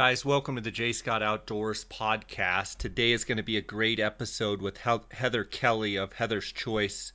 [0.00, 0.94] Guys, welcome to the J.
[0.94, 2.78] Scott Outdoors podcast.
[2.78, 7.12] Today is going to be a great episode with Heather Kelly of Heather's Choice,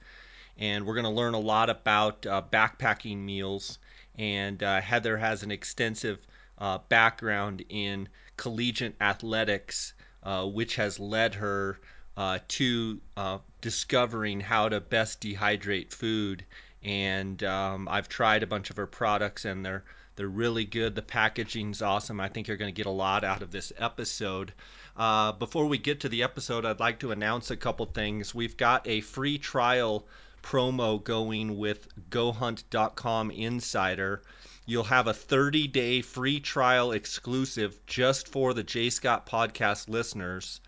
[0.60, 3.80] and we're going to learn a lot about uh, backpacking meals.
[4.20, 6.20] And uh, Heather has an extensive
[6.60, 11.80] uh, background in collegiate athletics, uh, which has led her
[12.16, 16.46] uh, to uh, discovering how to best dehydrate food.
[16.84, 20.96] And um, I've tried a bunch of her products, and they're they're really good.
[20.96, 22.20] The packaging's awesome.
[22.20, 24.54] I think you're going to get a lot out of this episode.
[24.96, 28.34] Uh, before we get to the episode, I'd like to announce a couple things.
[28.34, 30.08] We've got a free trial
[30.42, 34.22] promo going with GoHunt.com Insider.
[34.66, 40.62] You'll have a 30 day free trial exclusive just for the J Scott podcast listeners.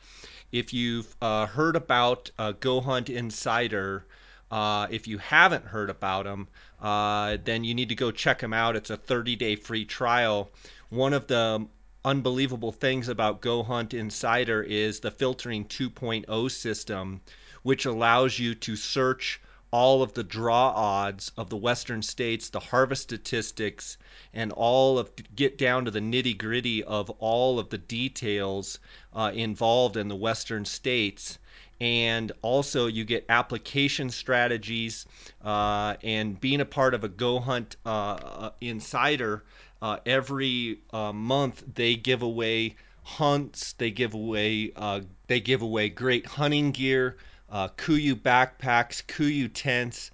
[0.51, 4.05] If you've uh, heard about uh, Go Hunt Insider,
[4.51, 6.47] uh, if you haven't heard about them,
[6.81, 8.75] uh, then you need to go check them out.
[8.75, 10.49] It's a 30 day free trial.
[10.89, 11.67] One of the
[12.05, 17.21] unbelievable things about Go Hunt Insider is the filtering 2.0 system,
[17.63, 22.61] which allows you to search all of the draw odds of the western states, the
[22.61, 23.97] harvest statistics,
[24.33, 28.79] and all of get down to the nitty gritty of all of the details
[29.13, 31.37] uh, involved in the western states
[31.79, 35.05] and also you get application strategies
[35.43, 39.43] uh, and being a part of a go hunt uh, uh, insider
[39.81, 45.87] uh, every uh, month they give away hunts they give away uh, they give away
[45.87, 47.15] great hunting gear
[47.51, 50.11] kuiu backpacks kuiu tents.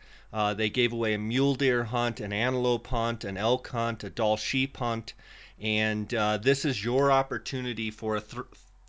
[0.57, 4.37] They gave away a mule deer hunt an antelope hunt an elk hunt a Dall
[4.37, 5.13] sheep hunt.
[5.59, 8.45] And this is your opportunity for a th-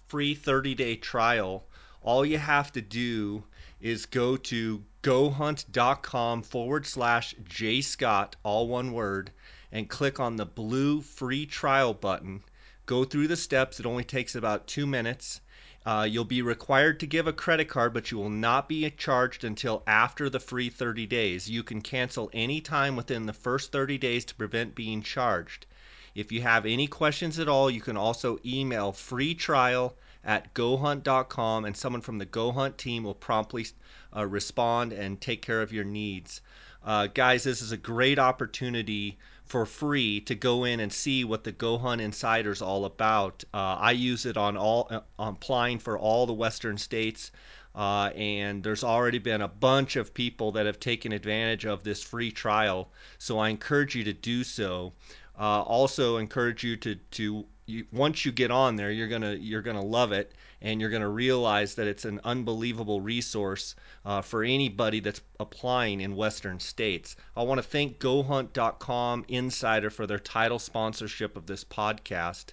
[0.09, 1.65] free 30 day trial
[2.05, 3.43] all you have to do
[3.81, 9.31] is go to gohunt.com forward slash jscott, all one word,
[9.73, 12.43] and click on the blue free trial button.
[12.85, 13.81] Go through the steps.
[13.81, 15.41] It only takes about two minutes.
[15.87, 19.43] Uh, you'll be required to give a credit card, but you will not be charged
[19.43, 21.49] until after the free 30 days.
[21.49, 25.65] You can cancel any time within the first 30 days to prevent being charged.
[26.15, 31.65] If you have any questions at all, you can also email free trial at gohunt.com,
[31.65, 33.67] and someone from the GoHunt team will promptly
[34.17, 36.41] uh, respond and take care of your needs.
[36.83, 41.45] Uh, guys, this is a great opportunity for free to go in and see what
[41.45, 43.45] the GoHunt Insider is all about.
[43.53, 47.31] Uh, I use it on all uh, on applying for all the Western states.
[47.75, 52.03] Uh, and there's already been a bunch of people that have taken advantage of this
[52.03, 52.93] free trial.
[53.19, 54.93] So I encourage you to do so.
[55.37, 59.63] Uh, also encourage you to to you, once you get on there, you're gonna you're
[59.63, 65.01] gonna love it, and you're gonna realize that it's an unbelievable resource uh, for anybody
[65.01, 67.17] that's applying in Western states.
[67.37, 72.53] I want to thank GoHunt.com Insider for their title sponsorship of this podcast.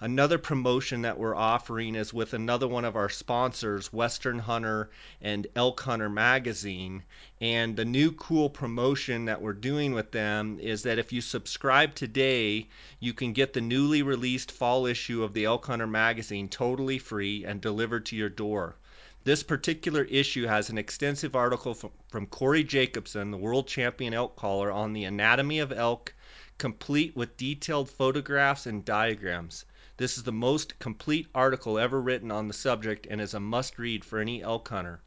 [0.00, 5.48] Another promotion that we're offering is with another one of our sponsors, Western Hunter and
[5.56, 7.02] Elk Hunter Magazine.
[7.40, 11.96] And the new cool promotion that we're doing with them is that if you subscribe
[11.96, 12.68] today,
[13.00, 17.44] you can get the newly released fall issue of the Elk Hunter Magazine totally free
[17.44, 18.76] and delivered to your door.
[19.24, 24.70] This particular issue has an extensive article from, Corey Jacobson, the world champion elk caller,
[24.70, 26.14] on the anatomy of elk,
[26.56, 29.64] complete with detailed photographs and diagrams.
[29.98, 33.80] This is the most complete article ever written on the subject and is a must
[33.80, 35.00] read for any elk hunter.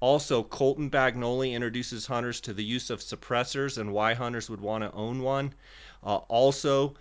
[0.00, 4.82] Also, Colton Bagnoli introduces hunters to the use of suppressors and why hunters would want
[4.82, 5.52] to own one.
[6.02, 6.94] Uh, also,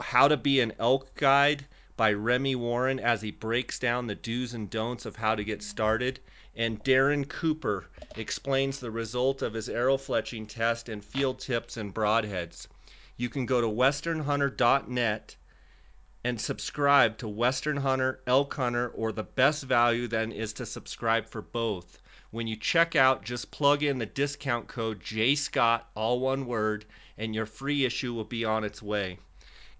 [0.00, 1.66] How to Be an Elk Guide
[1.98, 5.62] by Remy Warren as he breaks down the do's and don'ts of how to get
[5.62, 6.18] started.
[6.56, 11.92] And Darren Cooper explains the result of his arrow fletching test and field tips and
[11.92, 12.68] broadheads.
[13.18, 15.36] You can go to westernhunter.net
[16.22, 21.26] and subscribe to Western Hunter, Elk Hunter, or the best value then is to subscribe
[21.26, 22.02] for both.
[22.30, 26.84] When you check out, just plug in the discount code JScott, all one word,
[27.16, 29.18] and your free issue will be on its way.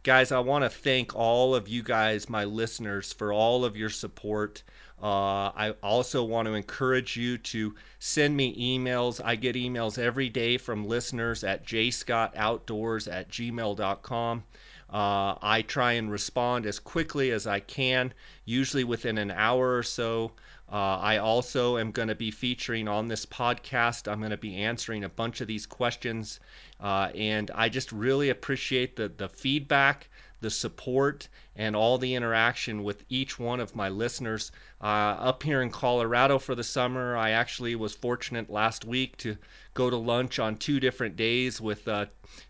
[0.02, 3.90] Guys, I want to thank all of you guys, my listeners, for all of your
[3.90, 4.62] support.
[5.02, 9.20] Uh, I also want to encourage you to send me emails.
[9.22, 14.44] I get emails every day from listeners at jscottoutdoors at gmail.com.
[14.92, 18.12] Uh, I try and respond as quickly as I can,
[18.44, 20.32] usually within an hour or so.
[20.72, 24.10] Uh, I also am going to be featuring on this podcast.
[24.10, 26.40] I'm going to be answering a bunch of these questions,
[26.80, 30.08] uh, and I just really appreciate the the feedback,
[30.40, 34.52] the support, and all the interaction with each one of my listeners.
[34.80, 39.36] Uh, up here in Colorado for the summer, I actually was fortunate last week to
[39.74, 42.06] go to lunch on two different days with uh,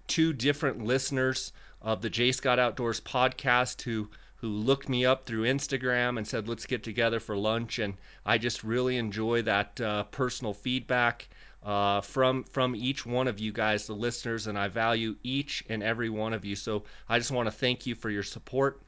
[0.06, 1.52] two different listeners
[1.82, 6.48] of the J Scott Outdoors podcast who who looked me up through Instagram and said,
[6.48, 7.78] let's get together for lunch.
[7.78, 7.94] And
[8.24, 11.28] I just really enjoy that uh, personal feedback
[11.62, 15.82] uh, from from each one of you guys, the listeners, and I value each and
[15.82, 16.56] every one of you.
[16.56, 18.80] So I just want to thank you for your support.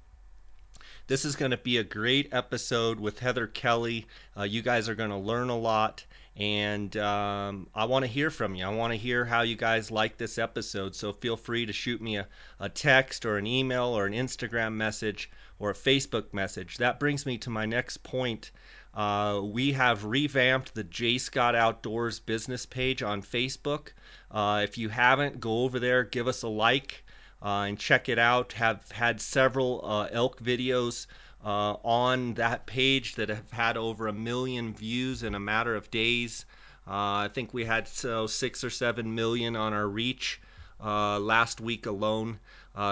[1.07, 4.07] This is going to be a great episode with Heather Kelly.
[4.37, 6.05] Uh, you guys are going to learn a lot,
[6.37, 8.65] and um, I want to hear from you.
[8.65, 10.97] I want to hear how you guys like this episode.
[10.97, 12.27] So feel free to shoot me a,
[12.59, 16.79] a text or an email or an Instagram message or a Facebook message.
[16.79, 18.51] That brings me to my next point.
[18.95, 23.89] Uh, we have revamped the J Scott Outdoors business page on Facebook.
[24.31, 27.05] Uh, if you haven't, go over there, give us a like,
[27.43, 28.53] uh, and check it out.
[28.55, 31.07] Have had several uh, elk videos
[31.45, 35.91] uh, on that page that have had over a million views in a matter of
[35.91, 36.45] days.
[36.87, 40.41] Uh, I think we had so six or seven million on our reach
[40.81, 42.39] last week alone.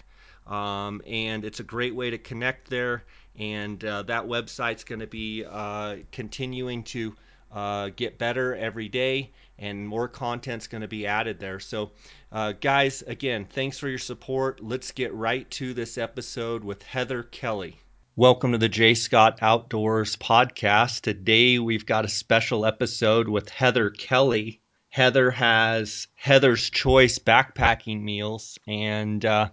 [0.46, 3.04] Um, and it's a great way to connect there.
[3.38, 7.14] And uh, that website's going to be uh, continuing to
[7.52, 9.30] uh, get better every day
[9.60, 11.60] and more content's going to be added there.
[11.60, 11.92] So,
[12.32, 14.62] uh, guys, again, thanks for your support.
[14.62, 17.78] Let's get right to this episode with Heather Kelly.
[18.16, 21.02] Welcome to the J Scott Outdoors podcast.
[21.02, 24.59] Today we've got a special episode with Heather Kelly.
[24.90, 29.48] Heather has Heather's Choice backpacking meals, and uh,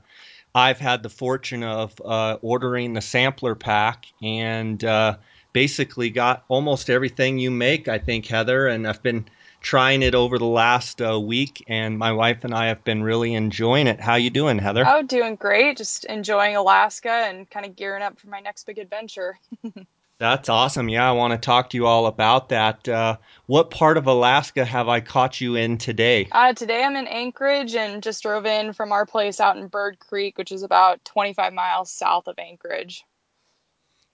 [0.54, 5.18] I've had the fortune of uh, ordering the sampler pack and uh,
[5.54, 8.68] basically got almost everything you make, I think, Heather.
[8.68, 9.28] And I've been
[9.62, 13.36] trying it over the last uh, week, and my wife and I have been really
[13.36, 14.00] enjoying it.
[14.00, 14.86] How you doing, Heather?
[14.88, 15.78] Oh, doing great.
[15.78, 19.38] Just enjoying Alaska and kind of gearing up for my next big adventure.
[20.20, 20.90] That's awesome.
[20.90, 22.88] Yeah, I want to talk to you all about that.
[22.90, 26.28] Uh, what part of Alaska have I caught you in today?
[26.32, 30.00] Uh, today I'm in Anchorage and just drove in from our place out in Bird
[30.00, 33.04] Creek, which is about 25 miles south of Anchorage.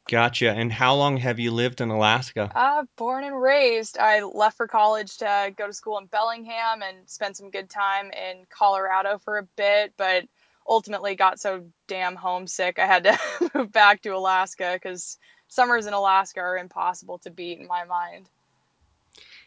[0.09, 0.51] Gotcha.
[0.51, 2.51] And how long have you lived in Alaska?
[2.53, 3.97] Uh, born and raised.
[3.97, 8.11] I left for college to go to school in Bellingham and spent some good time
[8.11, 10.25] in Colorado for a bit, but
[10.67, 13.17] ultimately got so damn homesick I had to
[13.53, 15.17] move back to Alaska because
[15.53, 18.29] summers in Alaska are impossible to beat in my mind.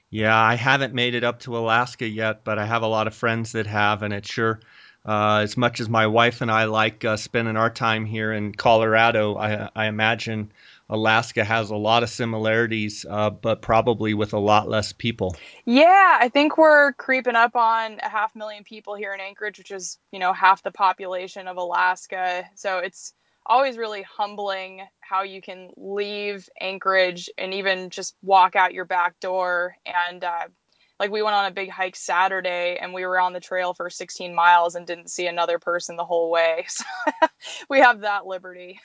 [0.08, 3.14] Yeah, I haven't made it up to Alaska yet, but I have a lot of
[3.14, 4.60] friends that have, and it sure
[5.06, 8.52] uh, as much as my wife and I like uh, spending our time here in
[8.52, 10.50] Colorado, I, I, imagine
[10.90, 15.36] Alaska has a lot of similarities, uh, but probably with a lot less people.
[15.64, 19.70] Yeah, I think we're creeping up on a half million people here in Anchorage, which
[19.70, 22.44] is you know half the population of Alaska.
[22.56, 23.14] So it's
[23.46, 29.18] always really humbling how you can leave Anchorage and even just walk out your back
[29.20, 30.48] door and uh,
[30.98, 33.90] like we went on a big hike Saturday and we were on the trail for
[33.90, 36.66] 16 miles and didn't see another person the whole way.
[37.38, 38.80] So we have that liberty.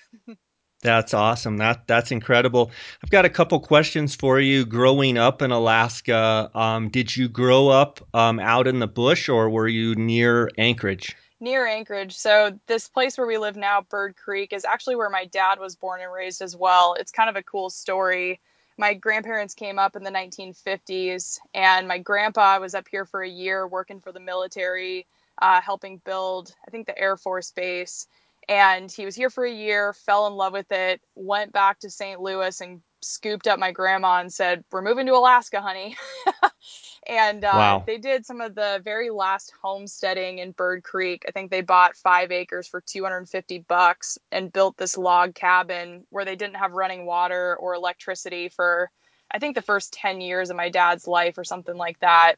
[0.82, 1.58] That's awesome.
[1.58, 2.72] That that's incredible.
[3.04, 4.66] I've got a couple questions for you.
[4.66, 9.50] Growing up in Alaska, um, did you grow up um, out in the bush or
[9.50, 11.16] were you near Anchorage?
[11.42, 12.16] Near Anchorage.
[12.16, 15.76] So this place where we live now, Bird Creek, is actually where my dad was
[15.76, 16.96] born and raised as well.
[17.00, 18.40] It's kind of a cool story
[18.82, 23.30] my grandparents came up in the 1950s, and my grandpa was up here for a
[23.30, 25.06] year working for the military,
[25.40, 28.08] uh, helping build, I think, the Air Force Base.
[28.50, 31.92] And he was here for a year, fell in love with it, went back to
[31.92, 32.20] St.
[32.20, 35.96] Louis and scooped up my grandma and said, We're moving to Alaska, honey.
[37.08, 37.84] and uh, wow.
[37.86, 41.24] they did some of the very last homesteading in Bird Creek.
[41.28, 46.26] I think they bought five acres for 250 bucks and built this log cabin where
[46.26, 48.92] they didn't have running water or electricity for,
[49.32, 52.36] I think, the first 10 years of my dad's life or something like that.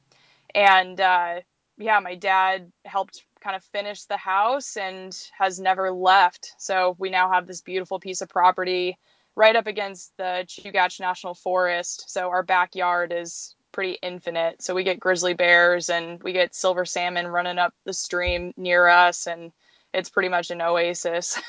[0.55, 1.41] And uh,
[1.77, 6.53] yeah, my dad helped kind of finish the house and has never left.
[6.57, 8.97] So we now have this beautiful piece of property
[9.35, 12.09] right up against the Chugach National Forest.
[12.09, 14.61] So our backyard is pretty infinite.
[14.61, 18.87] So we get grizzly bears and we get silver salmon running up the stream near
[18.87, 19.51] us, and
[19.93, 21.41] it's pretty much an oasis.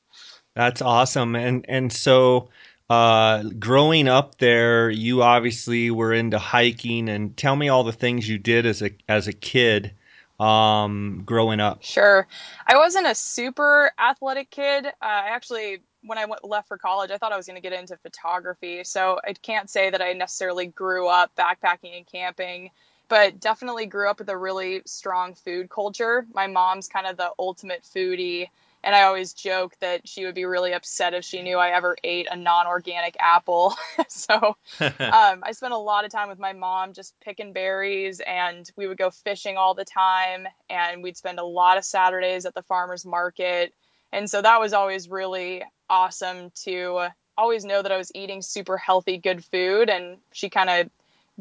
[0.54, 1.34] That's awesome.
[1.34, 2.50] And and so
[2.88, 7.08] uh, growing up there, you obviously were into hiking.
[7.08, 9.92] And tell me all the things you did as a as a kid
[10.38, 11.82] um, growing up.
[11.82, 12.28] Sure,
[12.66, 14.86] I wasn't a super athletic kid.
[14.86, 17.68] Uh, I actually when I went, left for college, I thought I was going to
[17.68, 18.84] get into photography.
[18.84, 22.70] So I can't say that I necessarily grew up backpacking and camping,
[23.08, 26.26] but definitely grew up with a really strong food culture.
[26.34, 28.48] My mom's kind of the ultimate foodie,
[28.84, 31.96] and I always joke that she would be really upset if she knew I ever
[32.02, 33.76] ate a non-organic apple.
[34.08, 34.34] so
[34.80, 38.88] um, I spent a lot of time with my mom just picking berries, and we
[38.88, 42.62] would go fishing all the time, and we'd spend a lot of Saturdays at the
[42.62, 43.72] farmers market,
[44.12, 48.76] and so that was always really awesome to always know that I was eating super
[48.76, 50.90] healthy, good food, and she kind of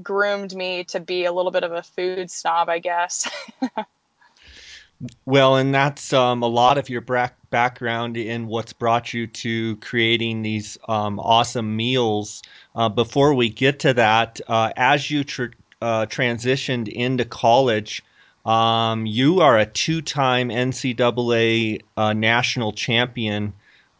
[0.03, 3.29] groomed me to be a little bit of a food snob, I guess.
[5.25, 9.75] well, and that's um, a lot of your bra- background in what's brought you to
[9.77, 12.41] creating these um, awesome meals.
[12.75, 15.45] Uh, before we get to that, uh, as you tr-
[15.81, 18.03] uh, transitioned into college,
[18.45, 23.53] um, you are a two-time NCAA uh, national champion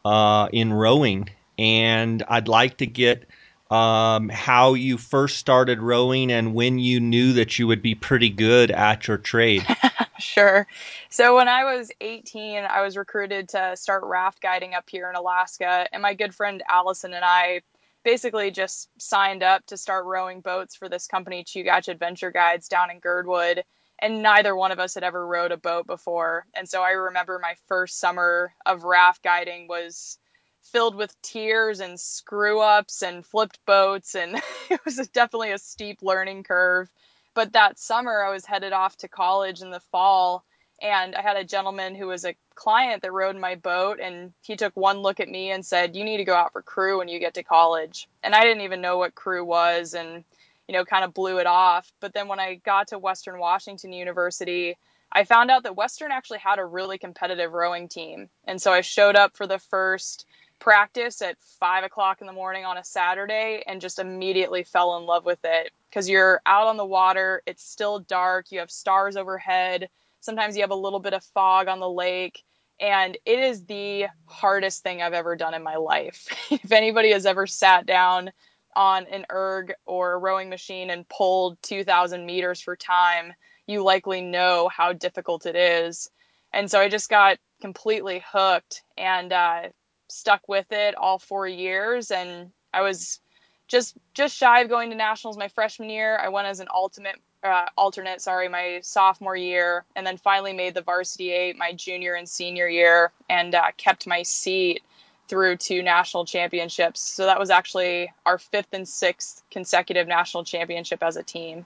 [0.06, 3.26] uh, in rowing, and I'd like to get
[3.72, 8.30] um, how you first started rowing and when you knew that you would be pretty
[8.30, 9.66] good at your trade.
[10.20, 10.68] sure.
[11.10, 15.16] So when I was 18, I was recruited to start raft guiding up here in
[15.16, 17.62] Alaska, and my good friend Allison and I
[18.04, 22.92] basically just signed up to start rowing boats for this company, Chugach Adventure Guides, down
[22.92, 23.64] in Girdwood.
[24.02, 26.46] And neither one of us had ever rowed a boat before.
[26.56, 30.18] And so I remember my first summer of raft guiding was
[30.64, 34.16] filled with tears and screw ups and flipped boats.
[34.16, 36.90] And it was definitely a steep learning curve.
[37.36, 40.46] But that summer, I was headed off to college in the fall.
[40.82, 44.00] And I had a gentleman who was a client that rowed my boat.
[44.02, 46.64] And he took one look at me and said, You need to go out for
[46.64, 48.08] crew when you get to college.
[48.24, 50.24] And I didn't even know what crew was and,
[50.72, 51.92] you know, kind of blew it off.
[52.00, 54.78] But then when I got to Western Washington University,
[55.12, 58.30] I found out that Western actually had a really competitive rowing team.
[58.46, 60.26] And so I showed up for the first
[60.60, 65.06] practice at five o'clock in the morning on a Saturday and just immediately fell in
[65.06, 69.18] love with it because you're out on the water, it's still dark, you have stars
[69.18, 69.90] overhead,
[70.22, 72.44] sometimes you have a little bit of fog on the lake.
[72.80, 76.28] And it is the hardest thing I've ever done in my life.
[76.50, 78.32] if anybody has ever sat down
[78.76, 83.34] on an erg or a rowing machine and pulled 2,000 meters for time,
[83.68, 86.10] you likely know how difficult it is.
[86.54, 88.84] And so I just got completely hooked.
[88.98, 89.70] And uh,
[90.12, 93.20] stuck with it all four years, and I was
[93.68, 96.18] just just shy of going to nationals my freshman year.
[96.18, 100.74] I went as an ultimate uh, alternate, sorry, my sophomore year, and then finally made
[100.74, 104.84] the varsity eight my junior and senior year, and uh, kept my seat
[105.32, 107.00] through two national championships.
[107.00, 111.66] So that was actually our fifth and sixth consecutive national championship as a team.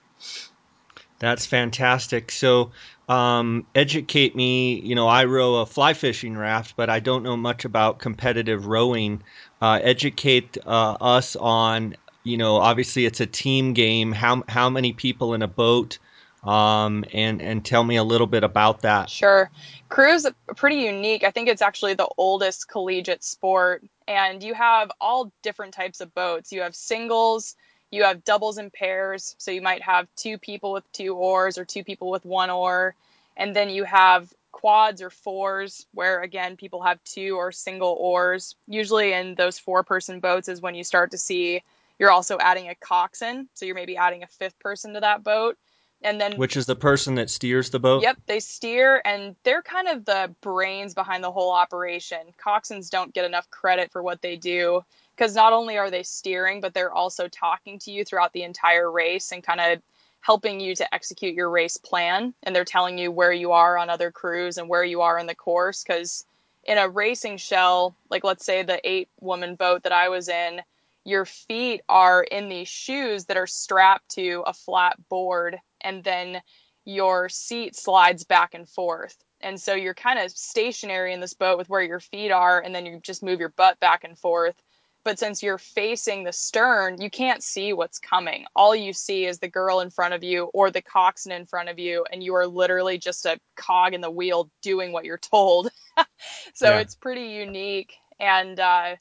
[1.18, 2.32] That's fantastic.
[2.32, 2.72] So,
[3.10, 4.80] um, educate me.
[4.82, 8.68] You know, I row a fly fishing raft, but I don't know much about competitive
[8.68, 9.24] rowing.
[9.60, 11.96] Uh, educate uh, us on.
[12.24, 14.12] You know, obviously it's a team game.
[14.12, 15.98] How how many people in a boat?
[16.46, 19.10] Um, and and tell me a little bit about that.
[19.10, 19.50] Sure,
[19.90, 21.24] crew is pretty unique.
[21.24, 26.14] I think it's actually the oldest collegiate sport, and you have all different types of
[26.14, 26.52] boats.
[26.52, 27.56] You have singles
[27.96, 29.36] you have doubles and pairs.
[29.38, 32.96] So you might have two people with two oars or two people with one oar.
[33.38, 38.56] And then you have quads or fours, where again, people have two or single oars.
[38.68, 41.64] Usually in those four person boats is when you start to see
[41.98, 43.48] you're also adding a coxswain.
[43.54, 45.58] So you're maybe adding a fifth person to that boat.
[46.02, 48.04] And then which is the person that steers the boat?
[48.04, 52.20] Yep, they steer and they're kind of the brains behind the whole operation.
[52.38, 54.82] Coxswains don't get enough credit for what they do
[55.16, 58.92] because not only are they steering, but they're also talking to you throughout the entire
[58.92, 59.82] race and kind of
[60.22, 62.34] helping you to execute your race plan.
[62.44, 65.28] And they're telling you where you are on other crews and where you are in
[65.28, 65.84] the course.
[65.84, 66.26] Because
[66.66, 70.62] in a racing shell, like let's say the eight woman boat that I was in,
[71.06, 76.42] your feet are in these shoes that are strapped to a flat board, and then
[76.84, 79.16] your seat slides back and forth.
[79.40, 82.74] And so you're kind of stationary in this boat with where your feet are, and
[82.74, 84.56] then you just move your butt back and forth.
[85.04, 88.46] But since you're facing the stern, you can't see what's coming.
[88.56, 91.70] All you see is the girl in front of you or the coxswain in front
[91.70, 95.20] of you, and you are literally just a cog in the wheel doing what you're
[95.20, 95.70] told.
[96.56, 96.80] so yeah.
[96.80, 97.94] it's pretty unique.
[98.20, 98.96] And uh,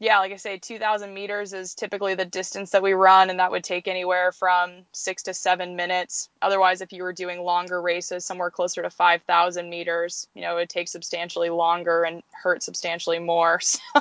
[0.00, 3.50] yeah, like I say, 2,000 meters is typically the distance that we run, and that
[3.50, 6.28] would take anywhere from six to seven minutes.
[6.40, 10.60] Otherwise, if you were doing longer races, somewhere closer to 5,000 meters, you know, it
[10.60, 13.60] would take substantially longer and hurt substantially more.
[13.68, 14.00] So.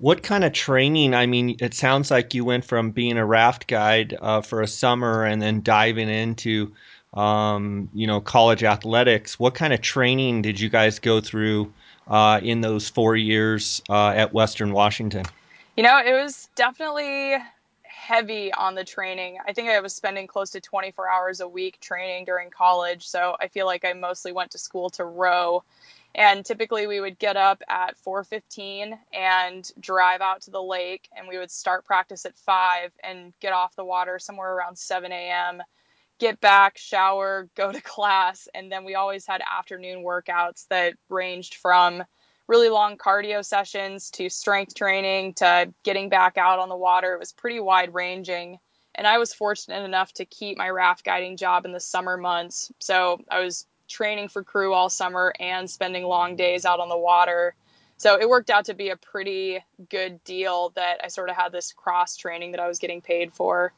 [0.00, 1.12] What kind of training?
[1.12, 4.68] I mean, it sounds like you went from being a raft guide uh, for a
[4.68, 6.72] summer and then diving into,
[7.14, 9.40] um, you know, college athletics.
[9.40, 11.72] What kind of training did you guys go through
[12.08, 15.24] uh, in those four years uh, at Western Washington?
[15.76, 17.36] You know, it was definitely
[17.82, 19.38] heavy on the training.
[19.46, 23.06] I think I was spending close to 24 hours a week training during college.
[23.06, 25.62] So I feel like I mostly went to school to row.
[26.14, 31.28] And typically we would get up at 4:15 and drive out to the lake, and
[31.28, 35.62] we would start practice at five and get off the water somewhere around 7 a.m.
[36.18, 41.54] Get back, shower, go to class, and then we always had afternoon workouts that ranged
[41.54, 42.02] from
[42.48, 47.12] really long cardio sessions to strength training to getting back out on the water.
[47.12, 48.58] It was pretty wide ranging.
[48.94, 52.72] And I was fortunate enough to keep my raft guiding job in the summer months.
[52.80, 56.98] So I was training for crew all summer and spending long days out on the
[56.98, 57.54] water.
[57.96, 61.52] So it worked out to be a pretty good deal that I sort of had
[61.52, 63.72] this cross training that I was getting paid for.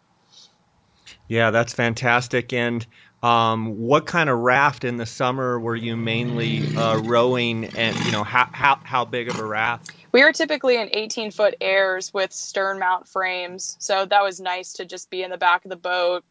[1.30, 2.52] Yeah, that's fantastic.
[2.52, 2.84] And
[3.22, 8.10] um, what kind of raft in the summer were you mainly uh, rowing, and you
[8.10, 9.92] know how, how how big of a raft?
[10.10, 14.72] We were typically in 18 foot airs with stern mount frames, so that was nice
[14.72, 16.24] to just be in the back of the boat,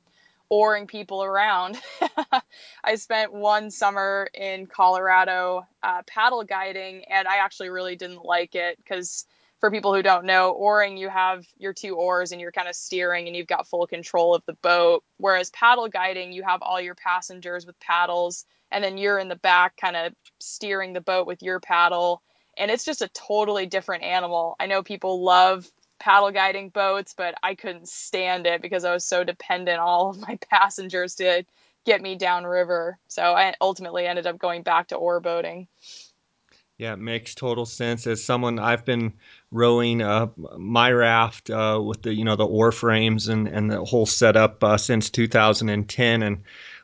[0.50, 1.80] oaring people around.
[2.84, 8.54] I spent one summer in Colorado uh, paddle guiding, and I actually really didn't like
[8.54, 9.26] it because
[9.60, 12.76] for people who don't know, oaring, you have your two oars and you're kind of
[12.76, 15.04] steering and you've got full control of the boat.
[15.18, 19.36] Whereas paddle guiding, you have all your passengers with paddles and then you're in the
[19.36, 22.22] back kind of steering the boat with your paddle.
[22.58, 24.56] And it's just a totally different animal.
[24.60, 29.06] I know people love paddle guiding boats, but I couldn't stand it because I was
[29.06, 31.44] so dependent on all of my passengers to
[31.86, 32.98] get me downriver.
[33.08, 35.68] So I ultimately ended up going back to oar boating.
[36.80, 38.08] Yeah, it makes total sense.
[38.08, 39.12] As someone, I've been
[39.52, 43.84] rowing uh, my raft uh, with the you know the oar frames and and the
[43.84, 46.42] whole setup uh, since 2010, and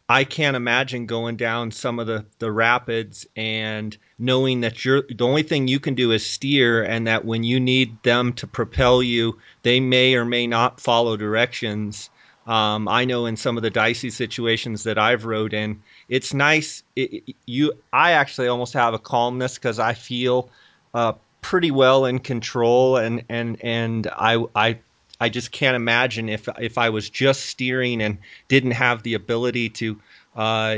[0.10, 5.24] I can't imagine going down some of the the rapids and knowing that you're the
[5.26, 9.02] only thing you can do is steer, and that when you need them to propel
[9.02, 12.10] you, they may or may not follow directions.
[12.46, 16.84] Um, I know in some of the dicey situations that I've rode in, it's nice.
[16.96, 20.50] It, you, I actually almost have a calmness because I feel
[20.94, 24.80] uh, pretty well in control, and and and I I
[25.20, 29.70] I just can't imagine if if I was just steering and didn't have the ability
[29.70, 30.00] to,
[30.36, 30.78] uh,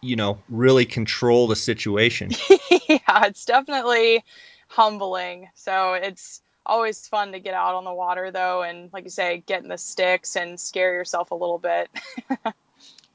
[0.00, 2.30] you know, really control the situation.
[2.88, 4.24] yeah, it's definitely
[4.68, 5.48] humbling.
[5.54, 9.42] So it's always fun to get out on the water though and like you say
[9.46, 11.88] get in the sticks and scare yourself a little bit.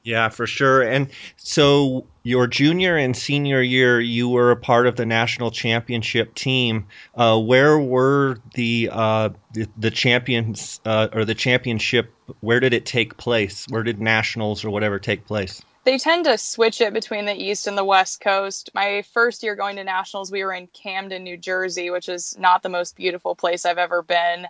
[0.06, 0.82] Yeah for sure.
[0.82, 6.36] And so your junior and senior year you were a part of the national championship
[6.36, 6.88] team.
[7.16, 12.12] Uh, where were the, uh, the, the champions uh, or the championship
[12.42, 13.66] where did it take place?
[13.70, 17.68] Where did nationals or whatever take place they tend to switch it between the East
[17.68, 18.70] and the West Coast.
[18.74, 22.64] My first year going to nationals, we were in Camden, New Jersey, which is not
[22.64, 24.48] the most beautiful place I've ever been,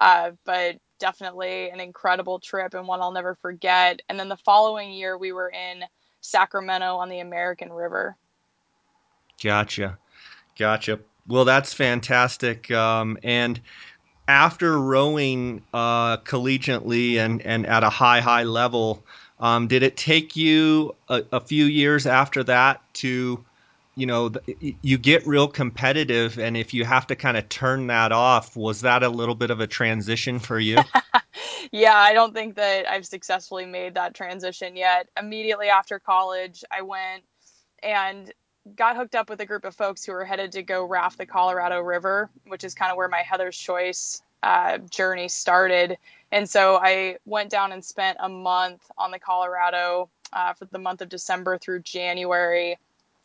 [0.00, 4.00] uh, but definitely an incredible trip and one I'll never forget.
[4.08, 5.84] And then the following year, we were in
[6.20, 8.16] Sacramento on the American River.
[9.42, 9.98] Gotcha.
[10.58, 11.00] Gotcha.
[11.26, 12.70] Well, that's fantastic.
[12.70, 13.60] Um, and
[14.28, 19.04] after rowing uh, collegiately and, and at a high, high level,
[19.38, 23.44] um, did it take you a, a, few years after that to,
[23.94, 24.32] you know,
[24.82, 28.80] you get real competitive, and if you have to kind of turn that off, was
[28.80, 30.78] that a little bit of a transition for you?
[31.72, 35.08] yeah, I don't think that I've successfully made that transition yet.
[35.18, 37.24] Immediately after college, I went
[37.82, 38.32] and
[38.74, 41.26] got hooked up with a group of folks who were headed to go raft the
[41.26, 45.98] Colorado River, which is kind of where my Heather's Choice uh, journey started.
[46.32, 50.78] And so I went down and spent a month on the Colorado uh, for the
[50.78, 52.78] month of December through January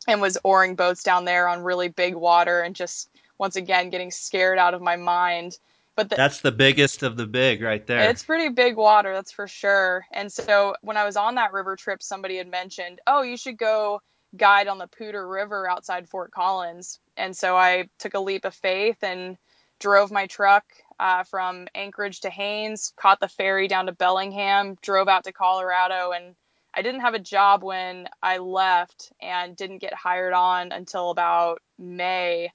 [0.08, 4.12] and was oaring boats down there on really big water and just once again getting
[4.12, 5.58] scared out of my mind.
[5.96, 8.10] But the, that's the biggest of the big right there.
[8.10, 10.06] It's pretty big water, that's for sure.
[10.12, 13.58] And so when I was on that river trip, somebody had mentioned, "Oh, you should
[13.58, 14.02] go
[14.38, 18.56] guide on the Poudre River outside Fort Collins." And so I took a leap of
[18.56, 19.38] faith and
[19.80, 20.64] drove my truck
[21.02, 26.12] uh, from Anchorage to Haines, caught the ferry down to Bellingham, drove out to Colorado,
[26.12, 26.36] and
[26.76, 31.60] I didn't have a job when I left and didn't get hired on until about
[31.80, 32.52] May.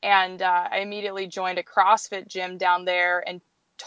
[0.00, 3.40] And uh, I immediately joined a CrossFit gym down there and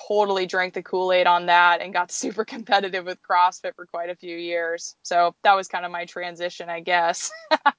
[0.07, 4.09] totally drank the Kool Aid on that and got super competitive with CrossFit for quite
[4.09, 4.97] a few years.
[5.03, 7.31] So that was kind of my transition, I guess.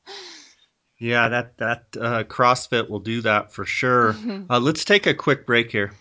[1.02, 4.14] Yeah, that that uh, CrossFit will do that for sure.
[4.48, 5.92] Uh, let's take a quick break here.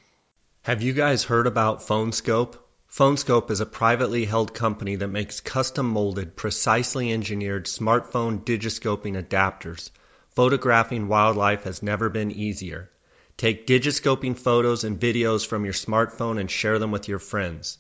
[0.64, 2.56] Have you guys heard about PhoneSkope?
[2.88, 9.90] PhoneSkope is a privately held company that makes custom molded, precisely engineered smartphone digiscoping adapters.
[10.36, 12.92] Photographing wildlife has never been easier.
[13.38, 17.80] Take digiscoping photos and videos from your smartphone and share them with your friends.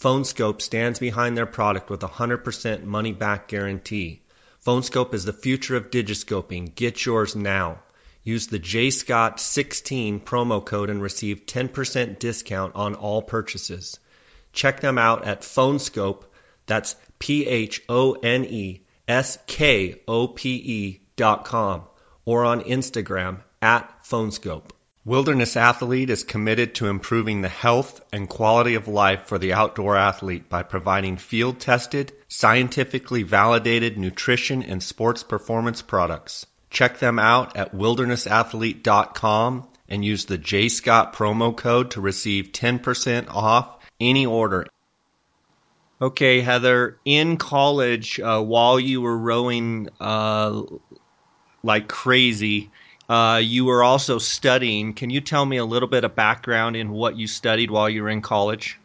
[0.00, 4.22] PhoneSkope stands behind their product with a 100% money back guarantee.
[4.66, 6.74] PhoneSkope is the future of digiscoping.
[6.74, 7.82] Get yours now.
[8.24, 13.98] Use the JScott16 promo code and receive 10% discount on all purchases.
[14.52, 16.24] Check them out at PhoneSkope.
[16.66, 21.82] That's P H O N E S K O P E dot com
[22.24, 24.70] or on Instagram at PhoneSkope.
[25.04, 29.96] Wilderness Athlete is committed to improving the health and quality of life for the outdoor
[29.96, 36.46] athlete by providing field tested, scientifically validated nutrition and sports performance products.
[36.72, 43.28] Check them out at wildernessathlete.com and use the J Scott promo code to receive 10%
[43.28, 44.66] off any order.
[46.00, 50.62] Okay, Heather, in college, uh, while you were rowing uh,
[51.62, 52.70] like crazy,
[53.08, 54.94] uh, you were also studying.
[54.94, 58.02] Can you tell me a little bit of background in what you studied while you
[58.02, 58.80] were in college?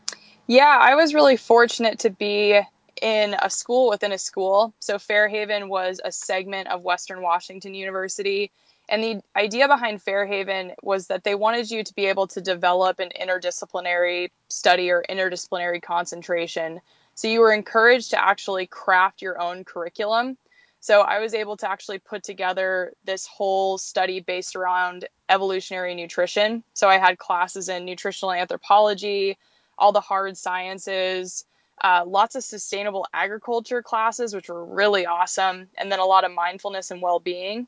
[0.45, 2.59] Yeah, I was really fortunate to be
[3.01, 4.73] in a school within a school.
[4.79, 8.51] So Fairhaven was a segment of Western Washington University.
[8.89, 12.99] And the idea behind Fairhaven was that they wanted you to be able to develop
[12.99, 16.79] an interdisciplinary study or interdisciplinary concentration.
[17.15, 20.37] So you were encouraged to actually craft your own curriculum.
[20.79, 26.63] So I was able to actually put together this whole study based around evolutionary nutrition.
[26.73, 29.37] So I had classes in nutritional anthropology,
[29.77, 31.43] all the hard sciences,
[31.83, 36.31] uh, lots of sustainable agriculture classes, which were really awesome, and then a lot of
[36.31, 37.67] mindfulness and well being.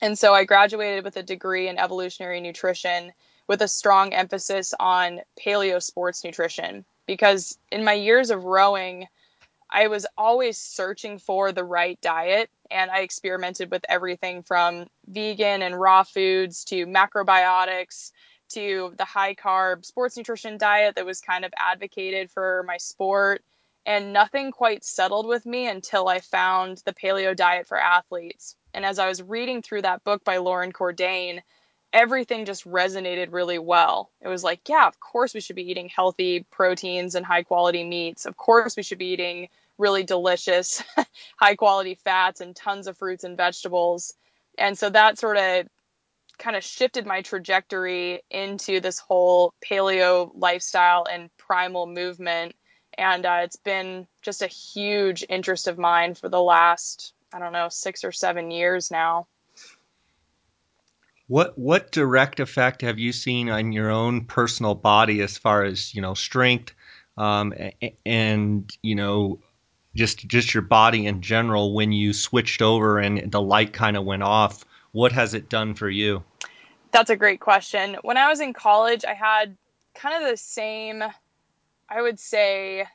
[0.00, 3.12] And so I graduated with a degree in evolutionary nutrition
[3.46, 6.84] with a strong emphasis on paleo sports nutrition.
[7.06, 9.06] Because in my years of rowing,
[9.70, 15.62] I was always searching for the right diet, and I experimented with everything from vegan
[15.62, 18.12] and raw foods to macrobiotics
[18.54, 23.42] to the high carb sports nutrition diet that was kind of advocated for my sport.
[23.86, 28.56] And nothing quite settled with me until I found the paleo diet for athletes.
[28.72, 31.40] And as I was reading through that book by Loren Cordain,
[31.92, 34.10] everything just resonated really well.
[34.20, 37.84] It was like, yeah, of course we should be eating healthy proteins and high quality
[37.84, 38.26] meats.
[38.26, 40.82] Of course we should be eating really delicious,
[41.38, 44.14] high quality fats and tons of fruits and vegetables.
[44.58, 45.66] And so that sort of
[46.38, 52.54] kind of shifted my trajectory into this whole paleo lifestyle and primal movement.
[52.96, 57.52] And uh, it's been just a huge interest of mine for the last, I don't
[57.52, 59.26] know, six or seven years now.
[61.26, 65.94] What what direct effect have you seen on your own personal body as far as
[65.94, 66.74] you know strength
[67.16, 67.54] um,
[68.04, 69.38] and you know
[69.96, 74.04] just just your body in general when you switched over and the light kind of
[74.04, 74.66] went off?
[74.94, 76.22] What has it done for you?
[76.92, 77.96] That's a great question.
[78.02, 79.56] When I was in college, I had
[79.92, 81.02] kind of the same,
[81.88, 82.86] I would say,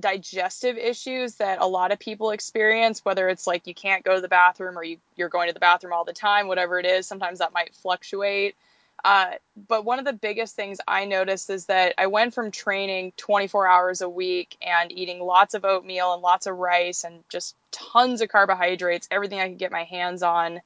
[0.00, 4.22] digestive issues that a lot of people experience, whether it's like you can't go to
[4.22, 7.06] the bathroom or you, you're going to the bathroom all the time, whatever it is.
[7.06, 8.56] Sometimes that might fluctuate.
[9.04, 9.32] Uh,
[9.68, 13.66] but one of the biggest things I noticed is that I went from training 24
[13.66, 18.22] hours a week and eating lots of oatmeal and lots of rice and just tons
[18.22, 20.62] of carbohydrates, everything I could get my hands on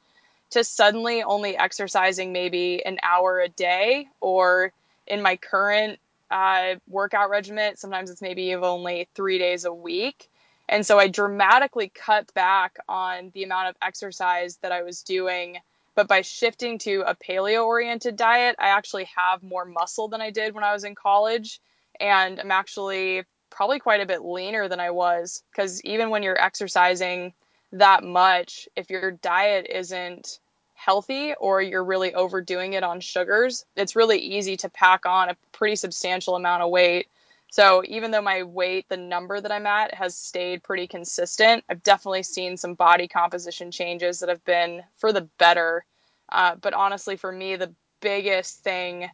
[0.51, 4.73] to suddenly only exercising maybe an hour a day or
[5.07, 5.99] in my current
[6.31, 10.29] uh, workout regimen sometimes it's maybe only three days a week.
[10.69, 15.59] And so i dramatically cut back on the amount of exercise that i was doing.
[15.95, 20.31] But by shifting to a paleo oriented diet i actually have more muscle than i
[20.31, 21.61] did when i was in college.
[22.01, 26.41] And i'm actually probably quite a bit leaner than i was because even when you're
[26.41, 27.33] exercising
[27.73, 30.41] that much if your diet isn't
[30.75, 35.37] healthy or you're really overdoing it on sugars, it's really easy to pack on a
[35.53, 37.09] pretty substantial amount of weight.
[37.51, 41.83] So even though my weight, the number that I'm at, has stayed pretty consistent, I've
[41.83, 45.85] definitely seen some body composition changes that have been for the better.
[46.29, 49.09] Uh, but honestly, for me, the biggest thing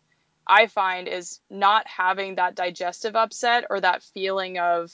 [0.47, 4.93] I find is not having that digestive upset or that feeling of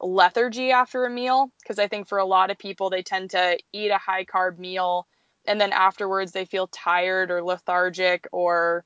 [0.00, 3.58] lethargy after a meal because I think for a lot of people they tend to
[3.72, 5.06] eat a high carb meal
[5.46, 8.84] and then afterwards they feel tired or lethargic or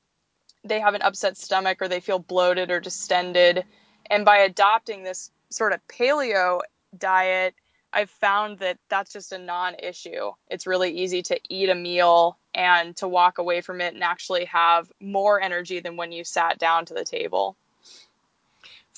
[0.63, 3.65] they have an upset stomach or they feel bloated or distended
[4.09, 6.59] and by adopting this sort of paleo
[6.97, 7.55] diet
[7.93, 10.31] I've found that that's just a non-issue.
[10.47, 14.45] It's really easy to eat a meal and to walk away from it and actually
[14.45, 17.57] have more energy than when you sat down to the table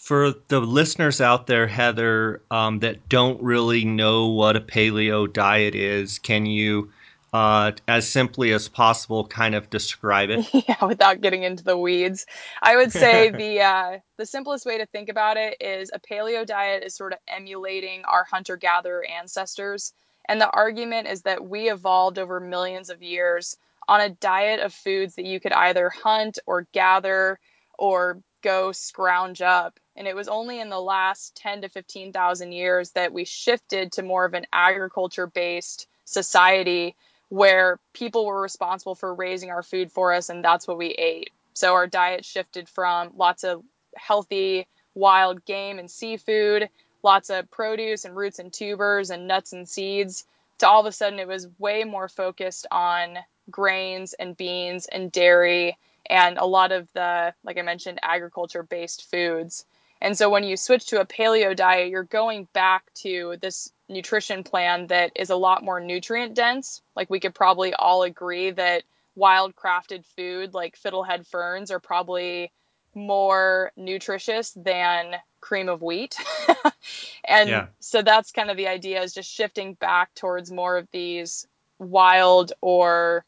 [0.04, 5.76] for the listeners out there, Heather, um, that don't really know what a paleo diet
[5.76, 6.92] is, can you
[7.32, 10.46] uh, as simply as possible, kind of describe it?
[10.68, 12.26] yeah, without getting into the weeds,
[12.62, 16.46] I would say the uh, the simplest way to think about it is a paleo
[16.46, 19.94] diet is sort of emulating our hunter gatherer ancestors,
[20.28, 23.56] and the argument is that we evolved over millions of years
[23.88, 27.39] on a diet of foods that you could either hunt or gather
[27.80, 29.80] or go scrounge up.
[29.95, 34.03] And it was only in the last 10 to 15,000 years that we shifted to
[34.03, 36.95] more of an agriculture based society
[37.29, 41.32] where people were responsible for raising our food for us and that's what we ate.
[41.53, 43.63] So our diet shifted from lots of
[43.95, 46.69] healthy wild game and seafood,
[47.03, 50.25] lots of produce and roots and tubers and nuts and seeds
[50.60, 53.17] to all of a sudden it was way more focused on
[53.49, 55.77] grains and beans and dairy
[56.10, 59.65] and a lot of the, like I mentioned, agriculture based foods.
[60.04, 64.44] And so when you switch to a paleo diet, you're going back to this nutrition
[64.44, 66.82] plan that is a lot more nutrient dense.
[66.94, 68.84] Like we could probably all agree that
[69.16, 72.52] wild crafted food like fiddlehead ferns are probably
[72.94, 76.18] more nutritious than cream of wheat.
[77.24, 77.68] and yeah.
[77.80, 81.48] so that's kind of the idea is just shifting back towards more of these
[81.80, 83.24] wild or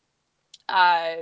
[0.67, 1.15] uh,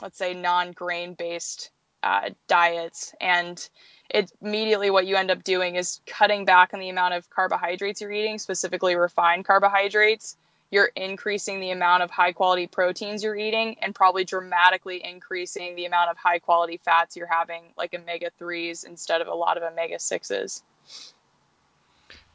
[0.00, 1.70] let's say non-grain based
[2.02, 3.68] uh, diets and
[4.10, 8.00] it's immediately what you end up doing is cutting back on the amount of carbohydrates
[8.00, 10.36] you're eating specifically refined carbohydrates.
[10.70, 15.84] You're increasing the amount of high quality proteins you're eating and probably dramatically increasing the
[15.84, 19.62] amount of high quality fats you're having like omega 3s instead of a lot of
[19.62, 20.62] omega 6s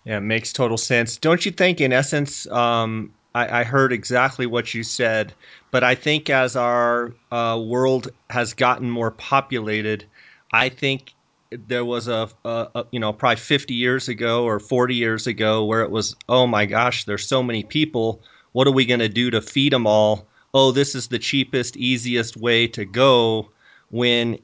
[0.05, 1.17] yeah it makes total sense.
[1.17, 5.33] Don't you think in essence um, I, I, heard exactly what you said,
[5.71, 10.05] but I think as our uh, world has gotten more populated,
[10.51, 11.13] I think
[11.51, 15.65] there was a, a, a, you know probably 50 years ago or 40 years ago
[15.65, 18.21] where it was oh my gosh there's so many people.
[18.51, 20.27] What are we going to do to feed them all?
[20.53, 23.49] Oh this is the cheapest easiest way to go
[23.89, 24.39] when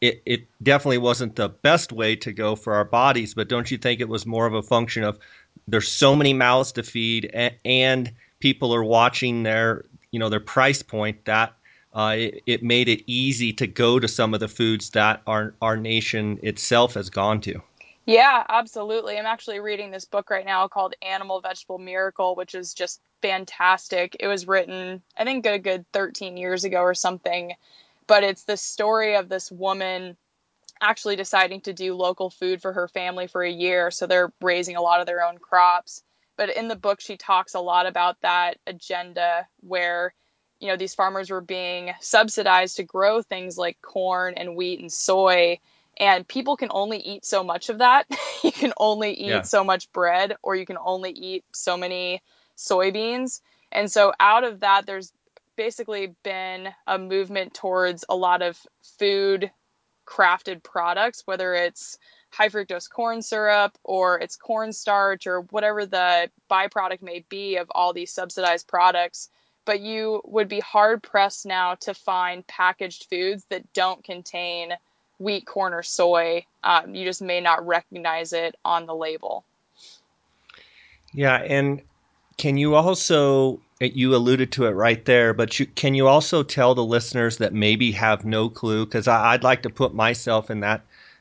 [0.00, 3.34] it, it definitely wasn't the best way to go for our bodies.
[3.34, 5.18] But don't you think it was more of a function of
[5.66, 10.40] there's so many mouths to feed and, and people are watching their you know their
[10.40, 11.54] price point that
[11.98, 15.54] uh, it, it, made it easy to go to some of the foods that our
[15.60, 17.60] our nation itself has gone to.
[18.06, 19.18] Yeah, absolutely.
[19.18, 24.16] I'm actually reading this book right now called Animal Vegetable Miracle, which is just fantastic.
[24.20, 27.52] It was written, I think, a good 13 years ago or something,
[28.06, 30.16] but it's the story of this woman
[30.80, 33.90] actually deciding to do local food for her family for a year.
[33.90, 36.02] So they're raising a lot of their own crops
[36.38, 40.14] but in the book she talks a lot about that agenda where
[40.60, 44.92] you know these farmers were being subsidized to grow things like corn and wheat and
[44.92, 45.58] soy
[45.98, 48.06] and people can only eat so much of that
[48.44, 49.42] you can only eat yeah.
[49.42, 52.22] so much bread or you can only eat so many
[52.56, 53.40] soybeans
[53.72, 55.12] and so out of that there's
[55.56, 58.58] basically been a movement towards a lot of
[58.98, 59.50] food
[60.06, 61.98] crafted products whether it's
[62.30, 67.92] high fructose corn syrup or it's cornstarch or whatever the byproduct may be of all
[67.92, 69.30] these subsidized products.
[69.68, 74.72] But you would be hard pressed now to find packaged foods that don't contain
[75.18, 76.46] wheat, corn, or soy.
[76.64, 79.44] Um, you just may not recognize it on the label.
[81.12, 81.82] Yeah, and
[82.38, 86.74] can you also you alluded to it right there, but you, can you also tell
[86.74, 88.86] the listeners that maybe have no clue?
[88.86, 90.80] Because I'd like to put myself in that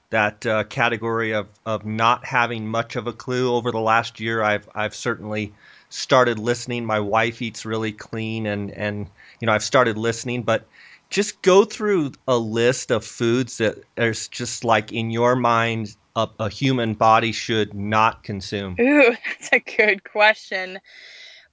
[0.10, 4.42] that uh, category of, of not having much of a clue over the last year.
[4.42, 5.54] I've I've certainly
[5.89, 6.86] started listening.
[6.86, 10.67] My wife eats really clean, and and you know I've started listening, but
[11.10, 16.28] just go through a list of foods that there's just like in your mind a,
[16.39, 18.76] a human body should not consume.
[18.80, 20.80] Ooh, that's a good question.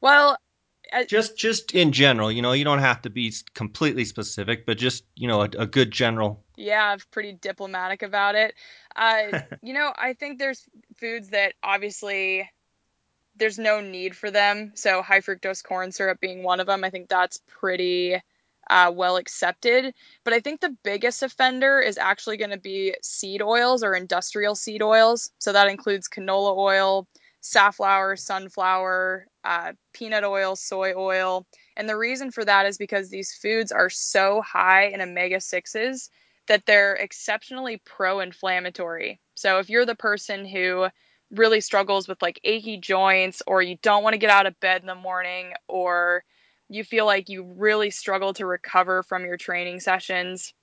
[0.01, 0.37] Well,
[1.09, 5.05] just just in general, you know, you don't have to be completely specific, but just
[5.15, 6.43] you know, a, a good general.
[6.57, 8.55] Yeah, I'm pretty diplomatic about it.
[8.95, 10.65] Uh, you know, I think there's
[10.99, 12.49] foods that obviously
[13.37, 14.73] there's no need for them.
[14.75, 16.85] So high fructose corn syrup being one of them.
[16.85, 18.17] I think that's pretty
[18.71, 19.95] uh, well accepted.
[20.25, 24.55] But I think the biggest offender is actually going to be seed oils or industrial
[24.55, 25.31] seed oils.
[25.39, 27.07] So that includes canola oil,
[27.41, 31.47] safflower, sunflower, uh, peanut oil, soy oil.
[31.77, 36.09] And the reason for that is because these foods are so high in omega 6s
[36.47, 39.21] that they're exceptionally pro inflammatory.
[39.35, 40.89] So if you're the person who
[41.37, 44.81] really struggles with like achy joints, or you don't want to get out of bed
[44.81, 46.25] in the morning, or
[46.69, 50.55] you feel like you really struggle to recover from your training sessions,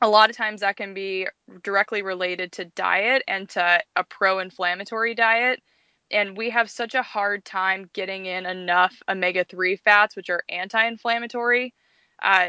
[0.00, 1.26] a lot of times that can be
[1.62, 5.62] directly related to diet and to a pro inflammatory diet.
[6.10, 10.42] And we have such a hard time getting in enough omega 3 fats, which are
[10.48, 11.74] anti inflammatory,
[12.22, 12.48] uh,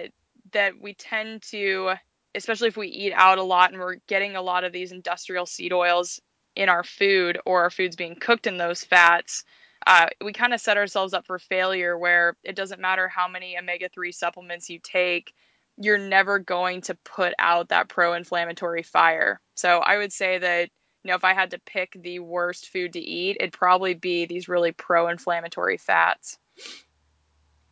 [0.52, 1.94] that we tend to,
[2.36, 5.46] especially if we eat out a lot and we're getting a lot of these industrial
[5.46, 6.20] seed oils
[6.56, 9.44] in our food or our food's being cooked in those fats.
[9.86, 13.58] Uh, we kind of set ourselves up for failure where it doesn't matter how many
[13.58, 15.34] omega 3 supplements you take,
[15.78, 19.40] you're never going to put out that pro inflammatory fire.
[19.54, 20.70] So I would say that
[21.06, 24.26] you know, if I had to pick the worst food to eat, it'd probably be
[24.26, 26.40] these really pro-inflammatory fats.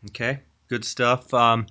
[0.10, 1.34] Okay, good stuff.
[1.34, 1.66] Um,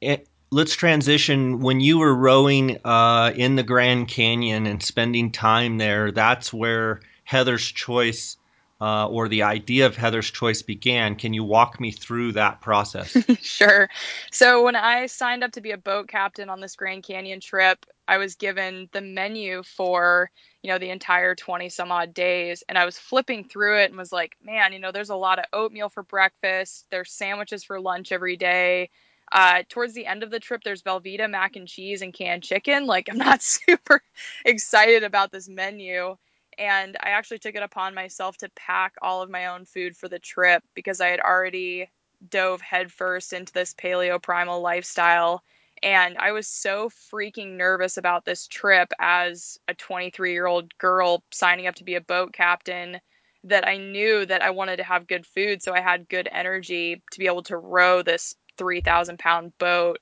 [0.00, 1.60] it, let's transition.
[1.60, 7.00] When you were rowing uh, in the Grand Canyon and spending time there, that's where
[7.24, 8.36] Heather's Choice
[8.80, 11.16] uh, or the idea of Heather's Choice began.
[11.16, 13.16] Can you walk me through that process?
[13.40, 13.88] sure.
[14.30, 17.84] So, when I signed up to be a boat captain on this Grand Canyon trip,
[18.06, 20.30] I was given the menu for,
[20.62, 22.62] you know, the entire 20 some odd days.
[22.68, 25.38] And I was flipping through it and was like, man, you know, there's a lot
[25.38, 28.90] of oatmeal for breakfast, there's sandwiches for lunch every day.
[29.32, 32.86] Uh, towards the end of the trip, there's Velveeta mac and cheese and canned chicken.
[32.86, 34.02] Like, I'm not super
[34.44, 36.16] excited about this menu
[36.58, 40.08] and I actually took it upon myself to pack all of my own food for
[40.08, 41.88] the trip because I had already
[42.28, 45.44] dove headfirst into this paleo primal lifestyle.
[45.84, 51.22] And I was so freaking nervous about this trip as a 23 year old girl
[51.30, 53.00] signing up to be a boat captain
[53.44, 55.62] that I knew that I wanted to have good food.
[55.62, 59.98] So I had good energy to be able to row this 3,000 pound boat.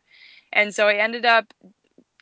[0.53, 1.53] And so I ended up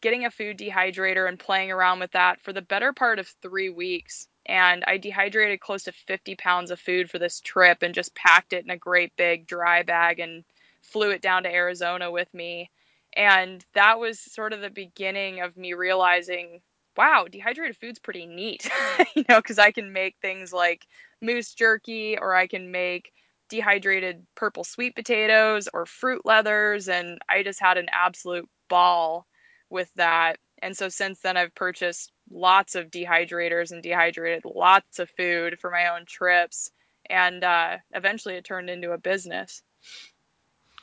[0.01, 3.71] getting a food dehydrator and playing around with that for the better part of three
[3.71, 4.29] weeks.
[4.45, 8.53] And I dehydrated close to 50 pounds of food for this trip and just packed
[8.53, 10.45] it in a great big dry bag and
[10.83, 12.71] flew it down to Arizona with me.
[13.17, 16.61] And that was sort of the beginning of me realizing,
[16.99, 18.69] wow, dehydrated food's pretty neat,
[19.15, 20.87] you know, because I can make things like
[21.23, 23.11] moose jerky or I can make
[23.55, 26.89] dehydrated purple sweet potatoes or fruit leathers.
[26.89, 29.27] And I just had an absolute ball
[29.71, 30.39] with that.
[30.61, 35.71] And so since then, I've purchased lots of dehydrators and dehydrated lots of food for
[35.71, 36.73] my own trips.
[37.09, 39.63] And uh, eventually it turned into a business.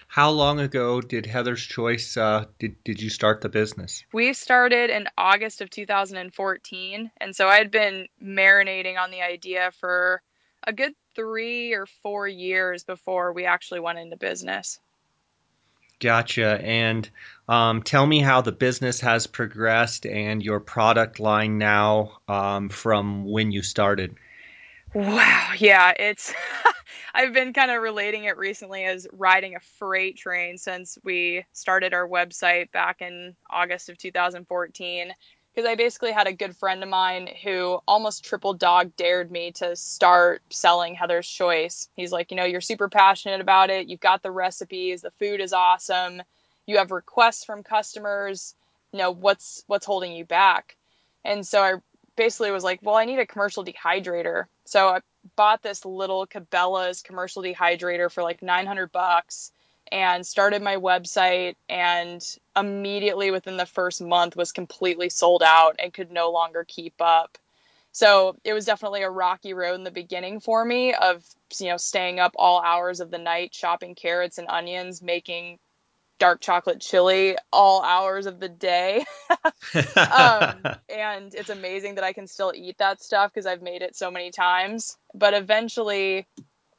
[0.08, 4.04] How long ago did Heather's Choice uh, did did you start the business?
[4.12, 9.72] We started in August of 2014, and so I had been marinating on the idea
[9.80, 10.22] for
[10.68, 14.80] a good three or four years before we actually went into business.
[16.00, 16.60] Gotcha.
[16.64, 17.08] And
[17.48, 23.24] um, tell me how the business has progressed and your product line now um, from
[23.24, 24.16] when you started.
[24.94, 25.54] Wow.
[25.58, 26.34] Yeah, it's.
[27.14, 31.94] I've been kind of relating it recently as riding a freight train since we started
[31.94, 35.14] our website back in August of 2014
[35.54, 39.52] because I basically had a good friend of mine who almost triple dog dared me
[39.54, 41.90] to start selling Heather's Choice.
[41.96, 43.88] He's like, you know, you're super passionate about it.
[43.88, 45.02] You've got the recipes.
[45.02, 46.22] The food is awesome.
[46.68, 48.56] You have requests from customers.
[48.94, 50.78] You know, what's what's holding you back?
[51.26, 51.74] And so I
[52.16, 54.46] basically was like, well, I need a commercial dehydrator.
[54.66, 55.00] So I
[55.36, 59.52] bought this little Cabela's commercial dehydrator for like 900 bucks
[59.92, 62.24] and started my website and
[62.56, 67.38] immediately within the first month was completely sold out and could no longer keep up.
[67.92, 71.26] So it was definitely a rocky road in the beginning for me of
[71.60, 75.60] you know staying up all hours of the night shopping carrots and onions, making
[76.18, 79.04] dark chocolate chili all hours of the day.
[79.76, 83.96] um, and it's amazing that I can still eat that stuff because I've made it
[83.96, 84.98] so many times.
[85.14, 86.28] But eventually,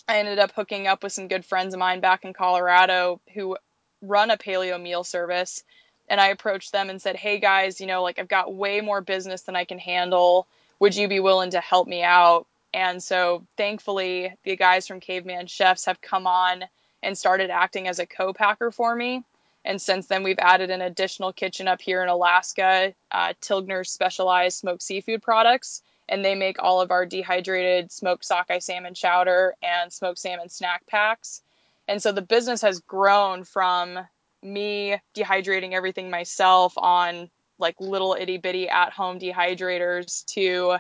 [0.08, 3.56] I ended up hooking up with some good friends of mine back in Colorado who
[4.00, 5.62] run a paleo meal service.
[6.08, 9.00] And I approached them and said, Hey guys, you know, like I've got way more
[9.00, 10.46] business than I can handle.
[10.80, 12.46] Would you be willing to help me out?
[12.74, 16.64] And so thankfully, the guys from Caveman Chefs have come on
[17.02, 19.22] and started acting as a co packer for me.
[19.64, 24.58] And since then, we've added an additional kitchen up here in Alaska, uh, Tilgner Specialized
[24.58, 25.82] Smoked Seafood Products
[26.12, 30.86] and they make all of our dehydrated smoked sockeye salmon chowder and smoked salmon snack
[30.86, 31.40] packs.
[31.88, 33.98] And so the business has grown from
[34.42, 40.76] me dehydrating everything myself on like little itty bitty at home dehydrators to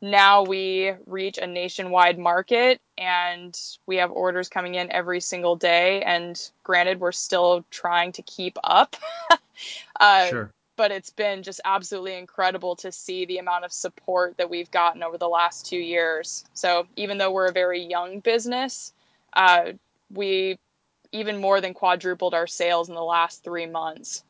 [0.00, 3.56] now we reach a nationwide market and
[3.86, 6.02] we have orders coming in every single day.
[6.02, 8.96] And granted, we're still trying to keep up.
[10.00, 14.50] uh, sure but it's been just absolutely incredible to see the amount of support that
[14.50, 16.44] we've gotten over the last two years.
[16.54, 18.92] So even though we're a very young business,
[19.32, 19.72] uh,
[20.10, 20.58] we
[21.12, 24.24] even more than quadrupled our sales in the last three months.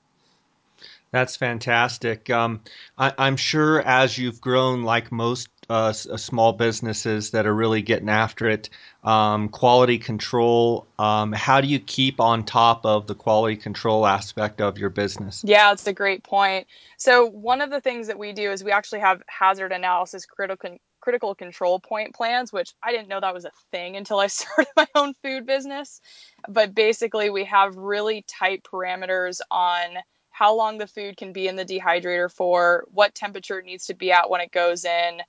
[1.12, 2.30] That's fantastic.
[2.30, 2.62] Um,
[2.96, 7.82] I, am sure as you've grown, like most uh, uh, small businesses that are really
[7.82, 8.68] getting after it.
[9.04, 10.86] Um, quality control.
[10.98, 15.42] Um, how do you keep on top of the quality control aspect of your business?
[15.44, 16.66] Yeah, it's a great point.
[16.96, 20.78] So one of the things that we do is we actually have hazard analysis critical
[21.00, 24.70] critical control point plans, which I didn't know that was a thing until I started
[24.76, 26.00] my own food business.
[26.48, 29.98] But basically, we have really tight parameters on
[30.30, 33.94] how long the food can be in the dehydrator for, what temperature it needs to
[33.94, 35.20] be at when it goes in.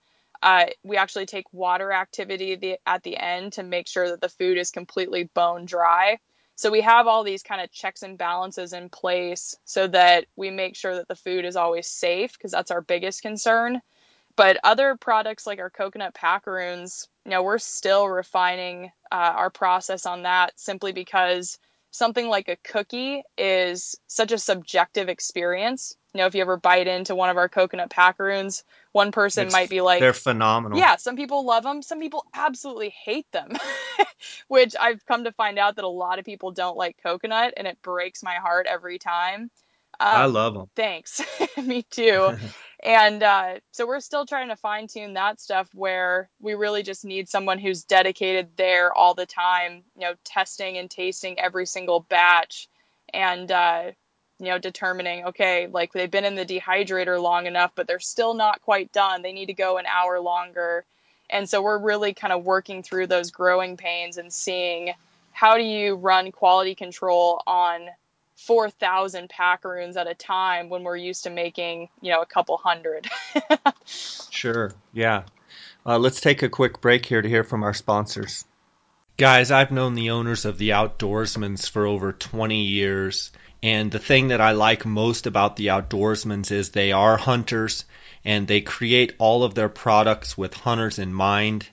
[0.44, 4.30] Uh, we actually take water activity the, at the end to make sure that the
[4.30, 6.20] food is completely bone dry.
[6.56, 10.52] So we have all these kind of checks and balances in place so that we
[10.52, 13.82] make sure that the food is always safe because that's our biggest concern.
[14.36, 20.06] But other products like our coconut packaroons, you know, we're still refining uh, our process
[20.06, 21.58] on that simply because
[21.92, 25.96] something like a cookie is such a subjective experience.
[26.14, 28.64] You know, if you ever bite into one of our coconut packaroons,
[28.94, 30.80] one person It's, might be like, they're phenomenal.
[30.80, 33.52] Yeah, some people love them, some people absolutely hate them,
[34.48, 37.68] which I've come to find out that a lot of people don't like coconut, and
[37.68, 39.52] it breaks my heart every time.
[40.00, 40.70] I Um, love them.
[40.76, 41.22] thanks.
[41.62, 42.32] Me too.
[42.84, 47.06] And uh, so we're still trying to fine tune that stuff where we really just
[47.06, 52.02] need someone who's dedicated there all the time, you know, testing and tasting every single
[52.02, 52.68] batch
[53.14, 53.92] and, uh,
[54.40, 58.34] you know, determining, okay, like they've been in the dehydrator long enough, but they're still
[58.34, 59.22] not quite done.
[59.22, 60.86] They need to go an hour longer.
[61.30, 64.94] And so we're really kind of working through those growing pains and seeing
[65.32, 67.88] how do you run quality control on
[68.36, 73.08] 4,000 packaroons at a time when we're used to making, you know, a couple hundred.
[73.86, 74.74] sure.
[74.92, 75.24] Yeah.
[75.86, 78.46] Uh, let's take a quick break here to hear from our sponsors.
[79.18, 83.32] Guys, I've known the owners of the Outdoorsmans for over 20 years.
[83.64, 87.86] And the thing that I like most about the Outdoorsmans is they are hunters
[88.24, 91.66] and they create all of their products with hunters in mind.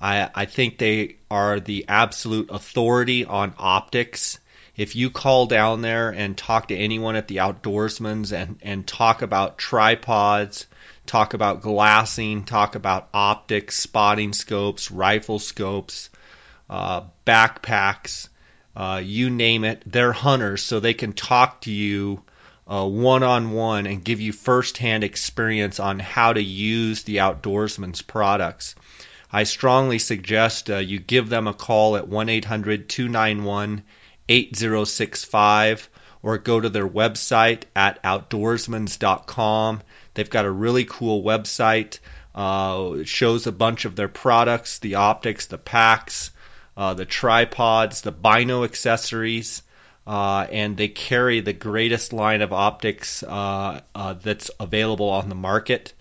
[0.00, 4.38] I, I think they are the absolute authority on optics
[4.78, 9.22] if you call down there and talk to anyone at the outdoorsman's and, and talk
[9.22, 10.66] about tripods,
[11.04, 16.10] talk about glassing, talk about optics, spotting scopes, rifle scopes,
[16.70, 18.28] uh, backpacks,
[18.78, 22.22] uh, you name it, they're hunters, so they can talk to you
[22.66, 28.74] one on one and give you firsthand experience on how to use the outdoorsman's products.
[29.32, 33.82] I strongly suggest uh, you give them a call at 1 800 291
[34.28, 35.90] 8065
[36.22, 39.82] or go to their website at outdoorsmans.com.
[40.14, 41.98] They've got a really cool website.
[42.34, 46.30] Uh, it shows a bunch of their products, the optics, the packs,
[46.78, 49.62] uh, the tripods, the bino accessories,
[50.06, 55.34] uh, and they carry the greatest line of optics uh, uh, that's available on the
[55.34, 55.92] market.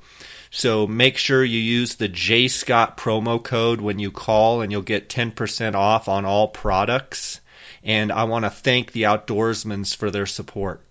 [0.51, 4.84] So make sure you use the J Scott promo code when you call, and you'll
[4.84, 7.41] get 10% off on all products
[7.88, 10.82] and I want to thank the Outdoorsmans for their support.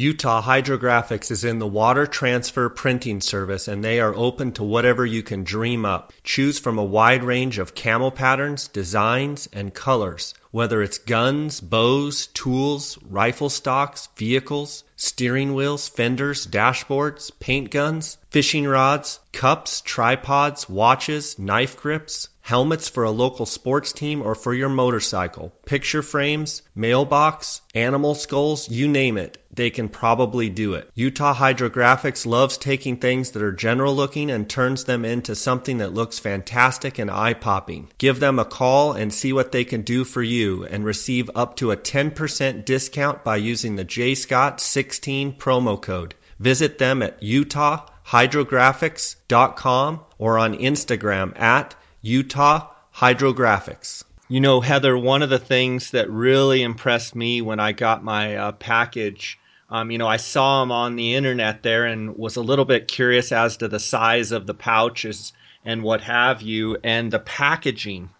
[0.00, 5.04] Utah Hydrographics is in the water transfer printing service and they are open to whatever
[5.04, 6.12] you can dream up.
[6.22, 10.34] Choose from a wide range of camo patterns, designs, and colors.
[10.52, 18.68] Whether it's guns, bows, tools, rifle stocks, vehicles, steering wheels, fenders, dashboards, paint guns, fishing
[18.68, 24.70] rods, cups, tripods, watches, knife grips, helmets for a local sports team or for your
[24.70, 30.90] motorcycle, picture frames, mailbox, animal skulls, you name it, they can probably do it.
[30.94, 35.92] Utah Hydrographics loves taking things that are general looking and turns them into something that
[35.92, 37.90] looks fantastic and eye popping.
[37.98, 41.56] Give them a call and see what they can do for you and receive up
[41.56, 46.14] to a 10% discount by using the JScott16 promo code.
[46.38, 54.04] Visit them at utahhydrographics.com or on Instagram at Utah Hydrographics.
[54.28, 58.36] You know, Heather, one of the things that really impressed me when I got my
[58.36, 59.38] uh, package,
[59.68, 62.86] um, you know, I saw them on the internet there and was a little bit
[62.86, 65.32] curious as to the size of the pouches
[65.64, 68.10] and what have you, and the packaging.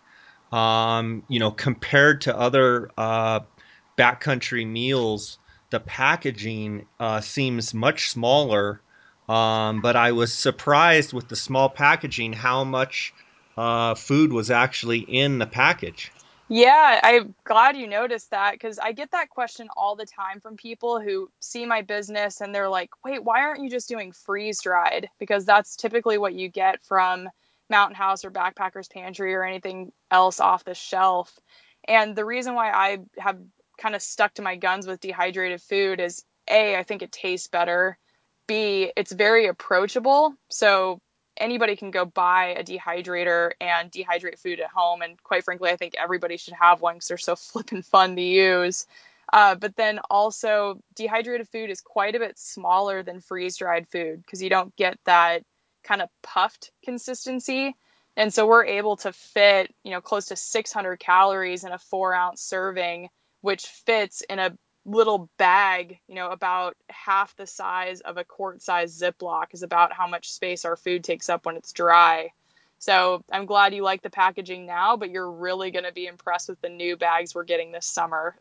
[0.51, 3.41] Um, you know, compared to other uh,
[3.97, 5.39] backcountry meals,
[5.71, 8.81] the packaging uh, seems much smaller.
[9.29, 13.13] Um, but I was surprised with the small packaging how much
[13.59, 16.13] uh, food was actually in the package.
[16.49, 20.57] Yeah, I'm glad you noticed that because I get that question all the time from
[20.57, 24.63] people who see my business and they're like, wait, why aren't you just doing freeze
[24.63, 25.11] dried?
[25.19, 27.29] Because that's typically what you get from
[27.69, 31.37] Mountain House or Backpackers Pantry or anything else off the shelf.
[31.87, 33.39] And the reason why I have
[33.77, 37.49] kind of stuck to my guns with dehydrated food is A, I think it tastes
[37.49, 37.99] better.
[38.47, 40.35] B, it's very approachable.
[40.49, 41.01] So
[41.39, 45.03] anybody can go buy a dehydrator and dehydrate food at home.
[45.03, 48.23] And quite frankly, I think everybody should have one because they're so flippin' fun to
[48.23, 48.87] use.
[49.33, 54.23] Uh, but then also, dehydrated food is quite a bit smaller than freeze dried food
[54.23, 55.43] because you don't get that
[55.85, 57.75] kind of puffed consistency.
[58.17, 62.15] And so we're able to fit, you know, close to 600 calories in a four
[62.15, 63.11] ounce serving,
[63.43, 64.57] which fits in a
[64.89, 69.93] little bag, you know, about half the size of a quart size Ziploc is about
[69.93, 72.31] how much space our food takes up when it's dry.
[72.81, 76.49] So I'm glad you like the packaging now, but you're really going to be impressed
[76.49, 78.37] with the new bags we're getting this summer.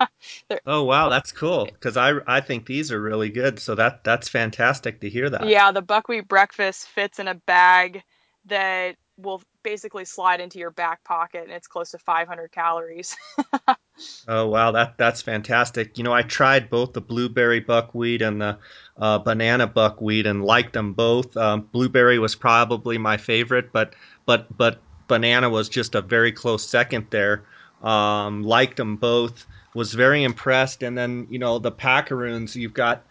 [0.66, 3.58] oh wow, that's cool because I I think these are really good.
[3.58, 5.46] So that that's fantastic to hear that.
[5.46, 8.02] Yeah, the buckwheat breakfast fits in a bag
[8.46, 13.16] that will basically slide into your back pocket, and it's close to 500 calories.
[14.28, 15.98] oh wow, that that's fantastic.
[15.98, 18.58] You know, I tried both the blueberry buckwheat and the
[18.96, 21.36] uh, banana buckwheat and liked them both.
[21.36, 23.94] Um, blueberry was probably my favorite, but
[24.26, 27.44] but but banana was just a very close second there.
[27.82, 29.46] Um, liked them both.
[29.74, 32.54] Was very impressed, and then you know the packaroons.
[32.54, 33.04] You've got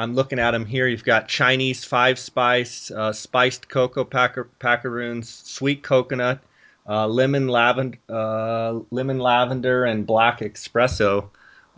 [0.00, 0.88] I'm looking at them here.
[0.88, 4.48] You've got Chinese five spice, uh, spiced cocoa packer,
[5.22, 6.40] sweet coconut,
[6.88, 11.28] uh, lemon lavender, uh, lemon lavender, and black espresso.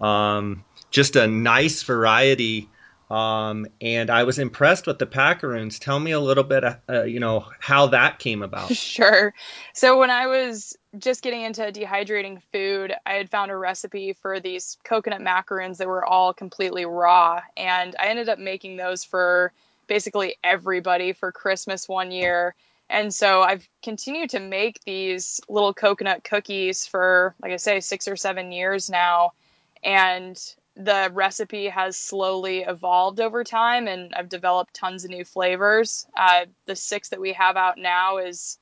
[0.01, 2.69] Um, just a nice variety.
[3.13, 5.79] Um, and I was impressed with the packaroons.
[5.79, 8.73] Tell me a little bit, uh, you know, how that came about.
[8.93, 9.33] Sure.
[9.75, 14.41] So when I was just getting into dehydrating food, I had found a recipe for
[14.41, 17.41] these coconut macaroons that were all completely raw.
[17.57, 19.53] And I ended up making those for
[19.87, 22.55] basically everybody for Christmas one year.
[22.89, 28.09] And so I've continued to make these little coconut cookies for, like I say, six
[28.09, 29.33] or seven years now.
[29.83, 30.39] And
[30.77, 36.07] the recipe has slowly evolved over time, and I've developed tons of new flavors.
[36.17, 38.59] Uh, the six that we have out now is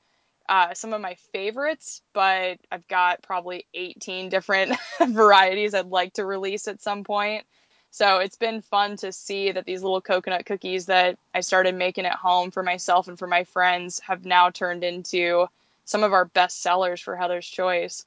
[0.49, 6.25] uh, some of my favorites, but I've got probably 18 different varieties I'd like to
[6.25, 7.45] release at some point.
[7.91, 12.05] So it's been fun to see that these little coconut cookies that I started making
[12.05, 15.47] at home for myself and for my friends have now turned into
[15.85, 18.05] some of our best sellers for Heather's Choice.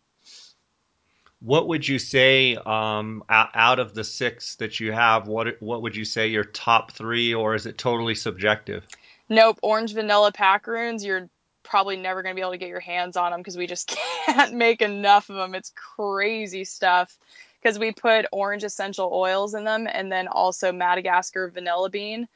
[1.45, 5.29] What would you say um, out of the six that you have?
[5.29, 8.87] What what would you say your top three, or is it totally subjective?
[9.29, 11.05] Nope, orange vanilla packaroons.
[11.05, 11.29] You're
[11.63, 13.89] probably never going to be able to get your hands on them because we just
[14.27, 15.55] can't make enough of them.
[15.55, 17.19] It's crazy stuff
[17.61, 22.27] because we put orange essential oils in them and then also Madagascar vanilla bean.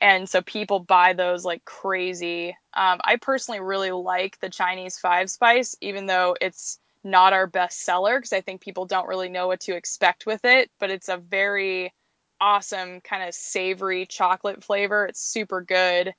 [0.00, 2.56] And so people buy those like crazy.
[2.74, 6.78] Um, I personally really like the Chinese five spice, even though it's
[7.10, 10.44] not our best seller because I think people don't really know what to expect with
[10.44, 10.70] it.
[10.78, 11.92] But it's a very
[12.40, 15.06] awesome kind of savory chocolate flavor.
[15.06, 16.14] It's super good.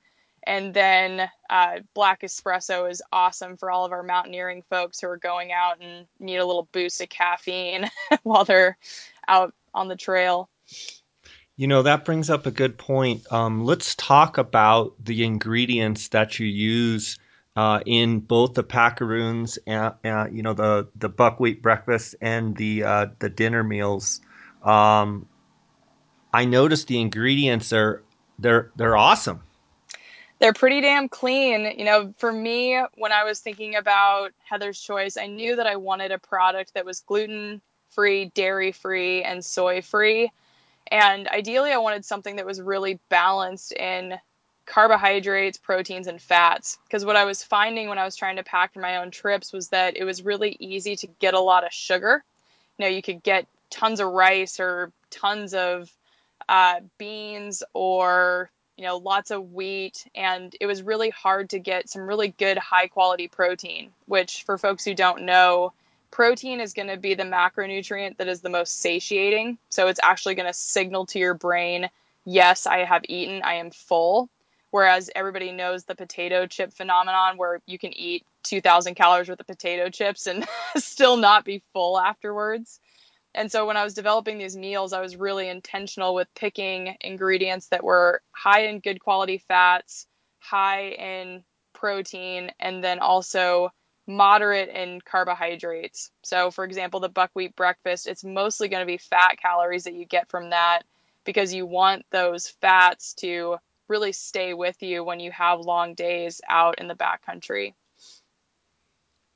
[0.46, 5.18] And then uh, black espresso is awesome for all of our mountaineering folks who are
[5.18, 7.90] going out and need a little boost of caffeine
[8.22, 8.78] while they're
[9.28, 10.48] out on the trail.
[11.56, 13.30] You know, that brings up a good point.
[13.30, 17.18] Um, let's talk about the ingredients that you use
[17.56, 19.94] uh, in both the packaroons and,
[20.36, 24.20] you know, the, the buckwheat breakfast and the, uh, the dinner meals.
[24.62, 25.26] Um,
[26.32, 28.02] I noticed the ingredients are,
[28.38, 29.42] they're, they're awesome
[30.40, 31.78] they're pretty damn clean.
[31.78, 35.76] You know, for me, when I was thinking about Heather's Choice, I knew that I
[35.76, 40.32] wanted a product that was gluten free, dairy free, and soy free.
[40.90, 44.18] And ideally, I wanted something that was really balanced in
[44.66, 46.78] carbohydrates, proteins, and fats.
[46.84, 49.52] Because what I was finding when I was trying to pack for my own trips
[49.52, 52.22] was that it was really easy to get a lot of sugar.
[52.78, 55.90] You know, you could get tons of rice or tons of
[56.48, 58.50] uh, beans or
[58.80, 62.56] you know, lots of wheat, and it was really hard to get some really good
[62.56, 65.74] high quality protein, which for folks who don't know,
[66.10, 69.58] protein is going to be the macronutrient that is the most satiating.
[69.68, 71.90] So it's actually going to signal to your brain,
[72.24, 74.30] yes, I have eaten, I am full.
[74.70, 79.46] Whereas everybody knows the potato chip phenomenon where you can eat 2,000 calories worth of
[79.46, 80.46] potato chips and
[80.76, 82.80] still not be full afterwards.
[83.34, 87.68] And so when I was developing these meals, I was really intentional with picking ingredients
[87.68, 90.06] that were high in good quality fats,
[90.38, 93.70] high in protein, and then also
[94.06, 96.10] moderate in carbohydrates.
[96.22, 100.04] So, for example, the buckwheat breakfast, it's mostly going to be fat calories that you
[100.04, 100.82] get from that
[101.24, 103.58] because you want those fats to
[103.90, 107.74] really stay with you when you have long days out in the backcountry.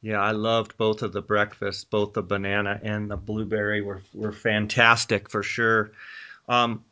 [0.01, 1.85] Yeah, I loved both of the breakfasts.
[1.85, 5.93] Both the banana and the blueberry were were fantastic for sure.
[6.49, 6.85] Um,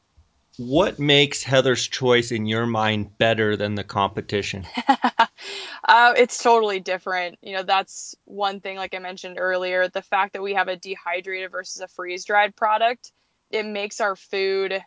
[0.59, 4.67] what makes Heather's Choice in your mind better than the competition?
[4.89, 7.39] uh, it's totally different.
[7.43, 10.77] You know, that's one thing, like I mentioned earlier, the fact that we have a
[10.77, 13.13] dehydrated versus a freeze dried product,
[13.51, 14.83] it makes our food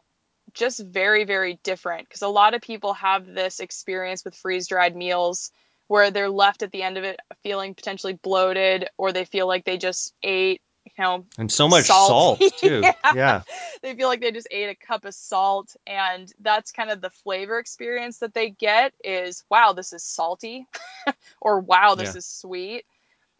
[0.55, 4.95] just very, very different because a lot of people have this experience with freeze dried
[4.95, 5.51] meals
[5.87, 9.65] where they're left at the end of it feeling potentially bloated or they feel like
[9.65, 12.93] they just ate you know and so much salt, salt too yeah.
[13.13, 13.41] yeah.
[13.81, 17.09] they feel like they just ate a cup of salt and that's kind of the
[17.09, 20.65] flavor experience that they get is wow this is salty
[21.41, 22.17] or wow this yeah.
[22.17, 22.85] is sweet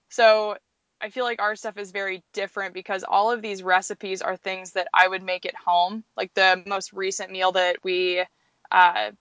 [0.10, 0.56] so
[1.06, 4.72] i feel like our stuff is very different because all of these recipes are things
[4.72, 8.24] that i would make at home like the most recent meal that we
[8.72, 9.12] uh,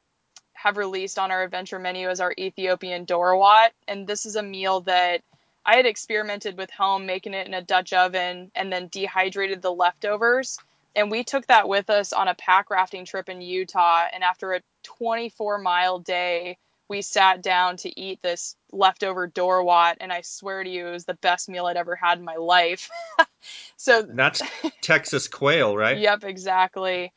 [0.54, 4.80] have released on our adventure menu is our ethiopian dorawat and this is a meal
[4.80, 5.20] that
[5.66, 9.72] I had experimented with home making it in a Dutch oven and then dehydrated the
[9.72, 10.58] leftovers.
[10.94, 14.04] And we took that with us on a pack rafting trip in Utah.
[14.12, 16.58] And after a 24 mile day,
[16.88, 19.96] we sat down to eat this leftover Dorawat.
[20.00, 22.36] And I swear to you, it was the best meal I'd ever had in my
[22.36, 22.90] life.
[23.76, 24.42] so that's
[24.80, 25.98] Texas quail, right?
[25.98, 27.12] yep, exactly.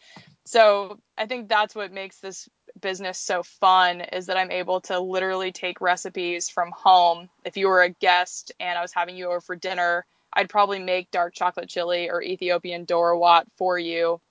[0.45, 2.47] So I think that's what makes this
[2.79, 7.29] business so fun is that I'm able to literally take recipes from home.
[7.43, 10.79] If you were a guest and I was having you over for dinner, I'd probably
[10.79, 14.21] make dark chocolate chili or Ethiopian Dorawat for you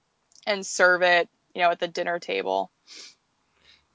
[0.47, 2.71] and serve it, you know, at the dinner table.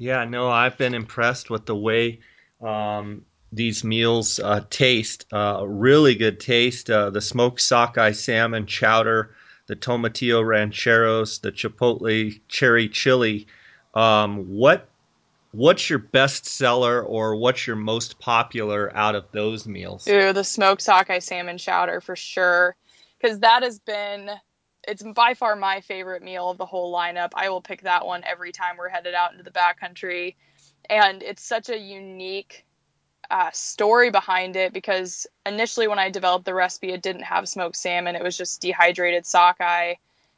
[0.02, 2.22] Yeah, no, I've been impressed with the way
[2.60, 5.28] um, these meals uh, taste.
[5.32, 6.90] Uh, really good taste.
[6.90, 9.36] Uh, the smoked sockeye salmon chowder,
[9.68, 13.46] the tomatillo rancheros, the chipotle cherry chili
[13.94, 14.90] um, what
[15.52, 20.08] what's your best seller or what's your most popular out of those meals?
[20.08, 22.76] Ooh, the smoked sockeye salmon chowder for sure,
[23.20, 24.32] because that has been
[24.88, 27.32] it's by far my favorite meal of the whole lineup.
[27.36, 30.36] I will pick that one every time we're headed out into the backcountry,
[30.90, 32.66] and it's such a unique
[33.30, 37.76] uh, story behind it because initially when I developed the recipe, it didn't have smoked
[37.76, 39.96] salmon; it was just dehydrated sockeye.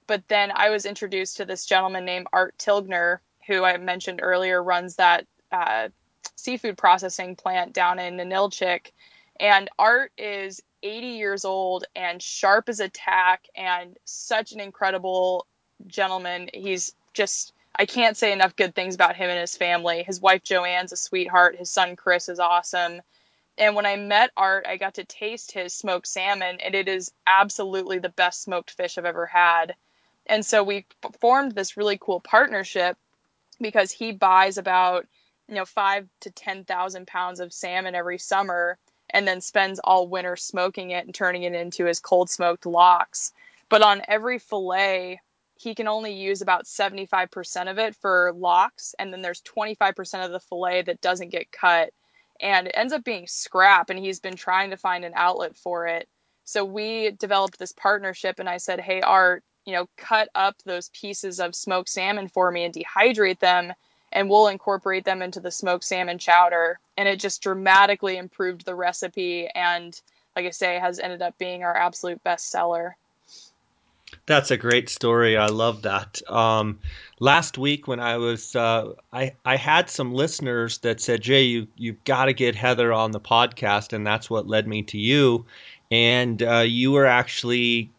[0.07, 4.61] But then I was introduced to this gentleman named Art Tilgner, who I mentioned earlier,
[4.61, 5.89] runs that uh,
[6.35, 8.91] seafood processing plant down in Ninilchik.
[9.39, 15.47] And Art is 80 years old and sharp as a tack and such an incredible
[15.87, 16.49] gentleman.
[16.53, 20.03] He's just, I can't say enough good things about him and his family.
[20.03, 21.55] His wife Joanne's a sweetheart.
[21.57, 23.01] His son Chris is awesome.
[23.57, 27.11] And when I met Art, I got to taste his smoked salmon, and it is
[27.27, 29.75] absolutely the best smoked fish I've ever had.
[30.25, 30.85] And so we
[31.21, 32.97] formed this really cool partnership
[33.61, 35.05] because he buys about
[35.47, 38.77] you know five to ten thousand pounds of salmon every summer
[39.13, 43.31] and then spends all winter smoking it and turning it into his cold smoked lox
[43.69, 45.19] but on every fillet
[45.55, 50.31] he can only use about 75% of it for lox and then there's 25% of
[50.31, 51.91] the fillet that doesn't get cut.
[52.41, 55.87] And it ends up being scrap and he's been trying to find an outlet for
[55.87, 56.09] it.
[56.43, 60.89] So we developed this partnership and i said hey art you know, cut up those
[60.89, 63.73] pieces of smoked salmon for me and dehydrate them,
[64.13, 66.79] and we'll incorporate them into the smoked salmon chowder.
[66.97, 69.99] And it just dramatically improved the recipe, and
[70.35, 72.95] like I say, has ended up being our absolute best seller.
[74.25, 75.37] That's a great story.
[75.37, 76.21] I love that.
[76.29, 76.79] Um,
[77.19, 81.67] last week when I was, uh, I I had some listeners that said, "Jay, you
[81.75, 85.45] you've got to get Heather on the podcast," and that's what led me to you.
[85.91, 87.91] And uh, you were actually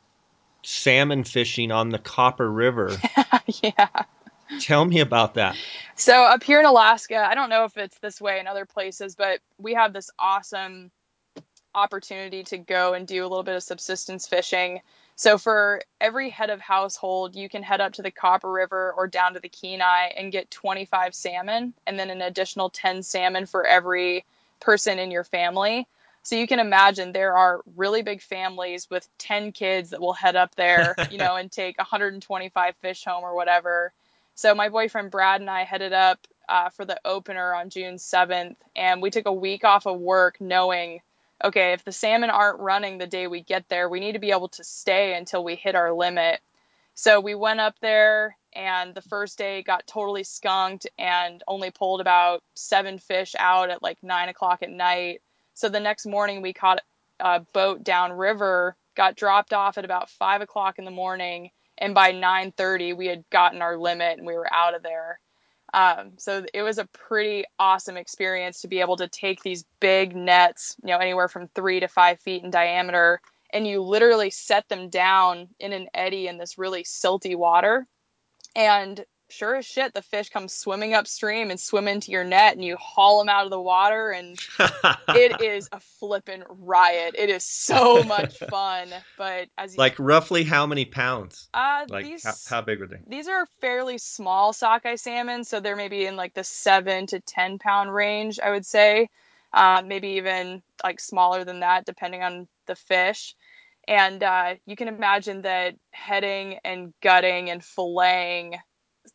[0.62, 2.96] salmon fishing on the Copper River.
[3.62, 3.88] yeah.
[4.60, 5.56] Tell me about that.
[5.96, 9.14] So, up here in Alaska, I don't know if it's this way in other places,
[9.14, 10.90] but we have this awesome
[11.74, 14.80] opportunity to go and do a little bit of subsistence fishing.
[15.16, 19.06] So, for every head of household, you can head up to the Copper River or
[19.06, 23.64] down to the Kenai and get 25 salmon, and then an additional 10 salmon for
[23.66, 24.24] every
[24.60, 25.86] person in your family.
[26.24, 30.36] So you can imagine there are really big families with 10 kids that will head
[30.36, 33.92] up there, you know, and take 125 fish home or whatever.
[34.34, 38.56] So my boyfriend Brad and I headed up uh, for the opener on June 7th,
[38.74, 41.00] and we took a week off of work knowing,
[41.42, 44.32] okay, if the salmon aren't running the day we get there, we need to be
[44.32, 46.40] able to stay until we hit our limit.
[46.94, 52.00] So we went up there, and the first day got totally skunked and only pulled
[52.00, 55.22] about seven fish out at like nine o'clock at night.
[55.54, 56.80] So the next morning we caught
[57.20, 62.12] a boat downriver, got dropped off at about five o'clock in the morning, and by
[62.12, 65.18] 9:30 we had gotten our limit and we were out of there.
[65.72, 70.14] Um, so it was a pretty awesome experience to be able to take these big
[70.14, 73.20] nets, you know, anywhere from three to five feet in diameter,
[73.52, 77.88] and you literally set them down in an eddy in this really silty water.
[78.54, 82.64] And sure as shit, the fish come swimming upstream and swim into your net, and
[82.64, 84.38] you haul them out of the water, and
[85.08, 87.14] it is a flippin' riot.
[87.16, 88.88] It is so much fun.
[89.16, 91.48] But as you, like roughly how many pounds?
[91.54, 93.00] Uh, like these, how, how big are they?
[93.06, 97.58] These are fairly small sockeye salmon, so they're maybe in like the seven to ten
[97.58, 99.08] pound range, I would say.
[99.52, 103.36] Uh, maybe even like smaller than that, depending on the fish.
[103.86, 108.58] And uh, you can imagine that heading and gutting and filleting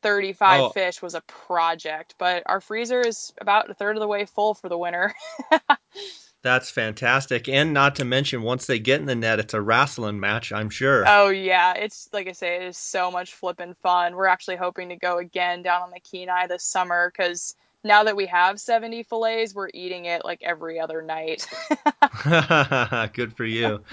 [0.01, 0.69] 35 oh.
[0.69, 4.53] fish was a project, but our freezer is about a third of the way full
[4.53, 5.13] for the winter.
[6.41, 7.49] That's fantastic.
[7.49, 10.69] And not to mention, once they get in the net, it's a wrestling match, I'm
[10.69, 11.03] sure.
[11.05, 11.73] Oh, yeah.
[11.73, 14.15] It's like I say, it is so much flipping fun.
[14.15, 18.15] We're actually hoping to go again down on the Kenai this summer because now that
[18.15, 21.45] we have 70 fillets, we're eating it like every other night.
[23.13, 23.83] Good for you.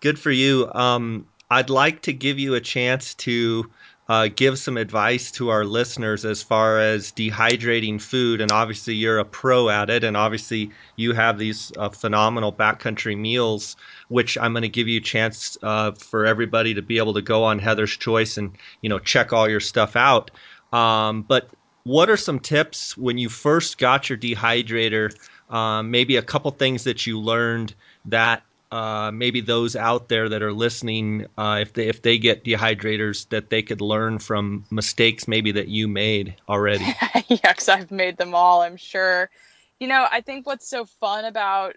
[0.00, 0.70] Good for you.
[0.72, 3.70] Um, I'd like to give you a chance to
[4.08, 8.40] uh, give some advice to our listeners as far as dehydrating food.
[8.40, 13.18] And obviously, you're a pro at it, and obviously, you have these uh, phenomenal backcountry
[13.18, 13.76] meals,
[14.08, 17.22] which I'm going to give you a chance uh, for everybody to be able to
[17.22, 20.30] go on Heather's Choice and you know check all your stuff out.
[20.72, 21.48] Um, but
[21.84, 25.14] what are some tips when you first got your dehydrator?
[25.50, 27.74] Um, maybe a couple things that you learned
[28.06, 32.44] that uh, maybe those out there that are listening, uh, if they if they get
[32.44, 36.84] dehydrators, that they could learn from mistakes maybe that you made already.
[37.28, 38.62] yeah, because I've made them all.
[38.62, 39.30] I'm sure.
[39.78, 41.76] You know, I think what's so fun about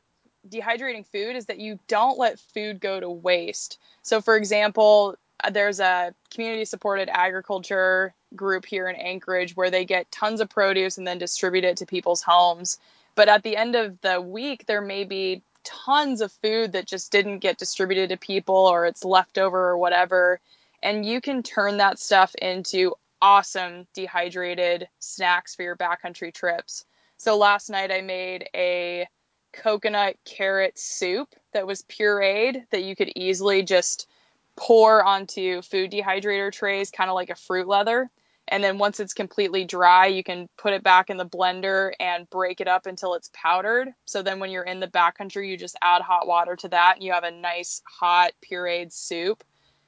[0.49, 3.79] dehydrating food is that you don't let food go to waste.
[4.01, 9.85] So, for example, uh, there's a community supported agriculture group here in Anchorage where they
[9.85, 12.79] get tons of produce and then distribute it to people's homes.
[13.15, 17.11] But at the end of the week, there may be tons of food that just
[17.11, 20.39] didn't get distributed to people or it's leftover or whatever.
[20.81, 26.85] And you can turn that stuff into awesome dehydrated snacks for your backcountry trips.
[27.17, 29.07] So last night I made a
[29.53, 34.07] coconut carrot soup that was pureed that you could easily just
[34.55, 38.09] pour onto food dehydrator trays, kind of like a fruit leather.
[38.49, 42.29] And then once it's completely dry, you can put it back in the blender and
[42.29, 43.89] break it up until it's powdered.
[44.05, 47.03] So then when you're in the backcountry, you just add hot water to that and
[47.03, 49.43] you have a nice hot pureed soup.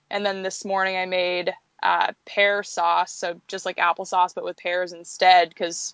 [0.10, 4.58] And then this morning I made uh, pear sauce, so just like applesauce but with
[4.58, 5.94] pears instead because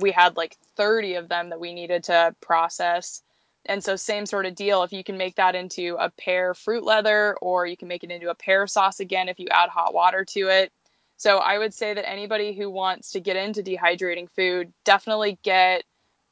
[0.00, 3.22] we had like 30 of them that we needed to process.
[3.66, 4.84] And so same sort of deal.
[4.84, 8.10] If you can make that into a pear fruit leather or you can make it
[8.10, 10.72] into a pear sauce again if you add hot water to it
[11.16, 15.84] so I would say that anybody who wants to get into dehydrating food definitely get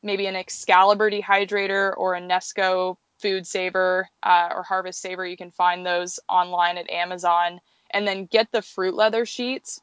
[0.03, 5.27] maybe an Excalibur dehydrator or a Nesco food saver uh, or harvest saver.
[5.27, 7.61] You can find those online at Amazon.
[7.91, 9.81] And then get the fruit leather sheets.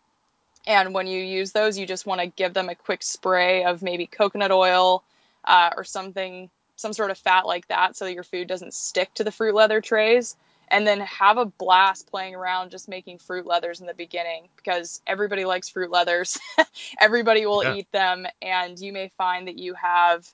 [0.68, 3.82] And when you use those, you just want to give them a quick spray of
[3.82, 5.04] maybe coconut oil
[5.46, 9.14] uh, or something, some sort of fat like that, so that your food doesn't stick
[9.14, 10.36] to the fruit leather trays
[10.72, 15.02] and then have a blast playing around just making fruit leathers in the beginning because
[15.06, 16.40] everybody likes fruit leathers.
[17.00, 17.76] everybody will yeah.
[17.76, 20.28] eat them, and you may find that you have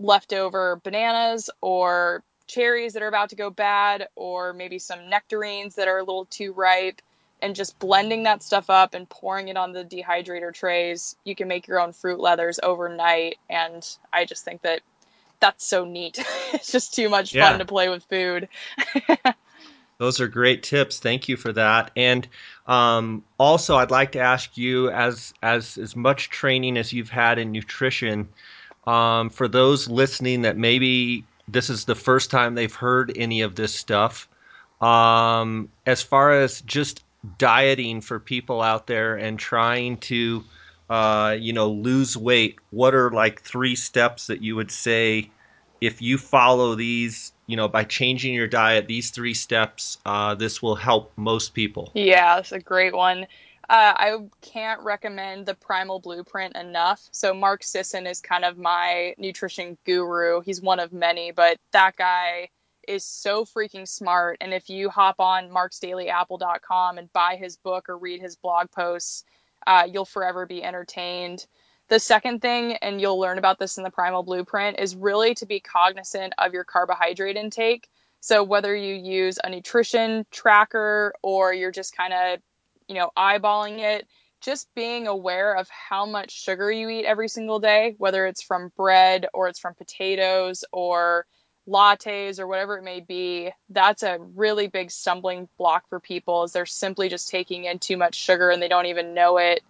[0.00, 5.88] leftover bananas or cherries that are about to go bad, or maybe some nectarines that
[5.88, 7.00] are a little too ripe.
[7.40, 11.46] And just blending that stuff up and pouring it on the dehydrator trays, you can
[11.46, 13.36] make your own fruit leathers overnight.
[13.50, 14.80] And I just think that
[15.40, 16.24] that's so neat.
[16.54, 17.50] it's just too much yeah.
[17.50, 18.48] fun to play with food.
[19.98, 20.98] Those are great tips.
[20.98, 21.90] Thank you for that.
[21.96, 22.26] And
[22.66, 27.38] um, also, I'd like to ask you, as as as much training as you've had
[27.38, 28.28] in nutrition,
[28.86, 33.54] um, for those listening that maybe this is the first time they've heard any of
[33.54, 34.28] this stuff,
[34.80, 37.04] um, as far as just
[37.38, 40.44] dieting for people out there and trying to,
[40.90, 45.30] uh, you know, lose weight, what are like three steps that you would say
[45.80, 50.62] if you follow these you know, by changing your diet, these three steps, uh, this
[50.62, 51.90] will help most people.
[51.94, 53.26] Yeah, that's a great one.
[53.68, 57.08] Uh, I can't recommend the Primal Blueprint enough.
[57.12, 60.42] So Mark Sisson is kind of my nutrition guru.
[60.42, 62.50] He's one of many, but that guy
[62.86, 64.36] is so freaking smart.
[64.40, 69.24] And if you hop on marksdailyapple.com and buy his book or read his blog posts,
[69.66, 71.46] uh, you'll forever be entertained.
[71.88, 75.46] The second thing, and you'll learn about this in the Primal Blueprint, is really to
[75.46, 77.88] be cognizant of your carbohydrate intake.
[78.20, 82.38] So whether you use a nutrition tracker or you're just kind of,
[82.88, 84.06] you know, eyeballing it,
[84.40, 88.72] just being aware of how much sugar you eat every single day, whether it's from
[88.76, 91.26] bread or it's from potatoes or
[91.68, 96.52] lattes or whatever it may be, that's a really big stumbling block for people is
[96.52, 99.62] they're simply just taking in too much sugar and they don't even know it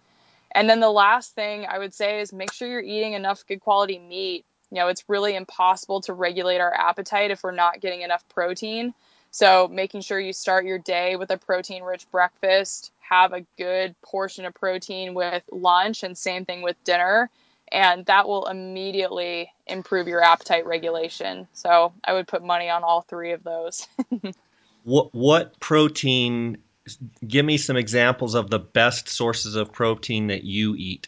[0.55, 3.59] And then the last thing I would say is make sure you're eating enough good
[3.59, 4.45] quality meat.
[4.71, 8.93] You know, it's really impossible to regulate our appetite if we're not getting enough protein.
[9.31, 13.93] So, making sure you start your day with a protein rich breakfast, have a good
[14.01, 17.29] portion of protein with lunch, and same thing with dinner.
[17.69, 21.49] And that will immediately improve your appetite regulation.
[21.51, 23.89] So, I would put money on all three of those.
[24.85, 26.59] what, what protein
[27.27, 31.07] give me some examples of the best sources of protein that you eat.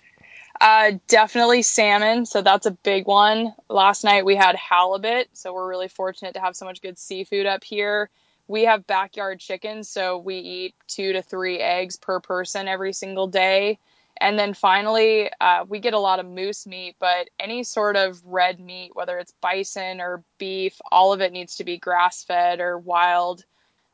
[0.59, 2.25] Uh, definitely salmon.
[2.25, 3.53] So that's a big one.
[3.69, 5.29] Last night we had halibut.
[5.33, 8.09] So we're really fortunate to have so much good seafood up here.
[8.47, 9.87] We have backyard chickens.
[9.87, 13.77] So we eat two to three eggs per person every single day.
[14.19, 18.19] And then finally, uh, we get a lot of moose meat, but any sort of
[18.25, 22.59] red meat, whether it's bison or beef, all of it needs to be grass fed
[22.59, 23.45] or wild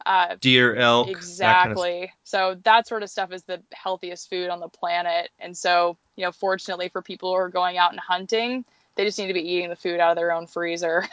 [0.05, 1.73] uh, deer, elk, exactly.
[1.73, 5.29] That kind of so that sort of stuff is the healthiest food on the planet.
[5.39, 9.17] And so, you know, fortunately for people who are going out and hunting, they just
[9.17, 11.05] need to be eating the food out of their own freezer.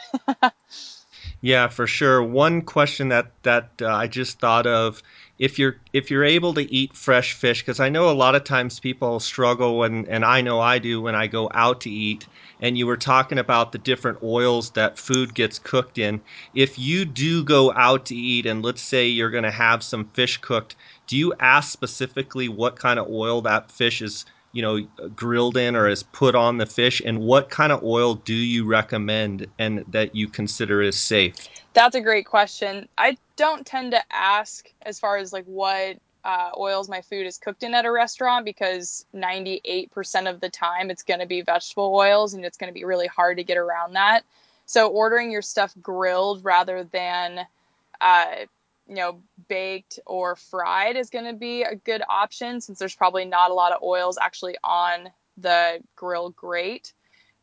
[1.41, 2.21] yeah, for sure.
[2.21, 5.01] One question that that uh, I just thought of
[5.39, 8.43] if you're if you're able to eat fresh fish because I know a lot of
[8.43, 12.27] times people struggle and and I know I do when I go out to eat
[12.61, 16.21] and you were talking about the different oils that food gets cooked in.
[16.53, 20.05] If you do go out to eat and let's say you're going to have some
[20.13, 20.75] fish cooked
[21.11, 24.81] do you ask specifically what kind of oil that fish is you know
[25.13, 27.01] grilled in or is put on the fish?
[27.05, 31.35] And what kind of oil do you recommend and that you consider is safe?
[31.73, 32.87] That's a great question.
[32.97, 37.37] I don't tend to ask as far as like what uh, oils my food is
[37.37, 41.93] cooked in at a restaurant because 98% of the time it's going to be vegetable
[41.93, 44.23] oils and it's going to be really hard to get around that
[44.65, 47.45] so ordering your stuff grilled rather than
[47.99, 48.25] uh,
[48.87, 53.23] you know, baked or fried is going to be a good option since there's probably
[53.23, 56.91] not a lot of oils actually on the grill grate.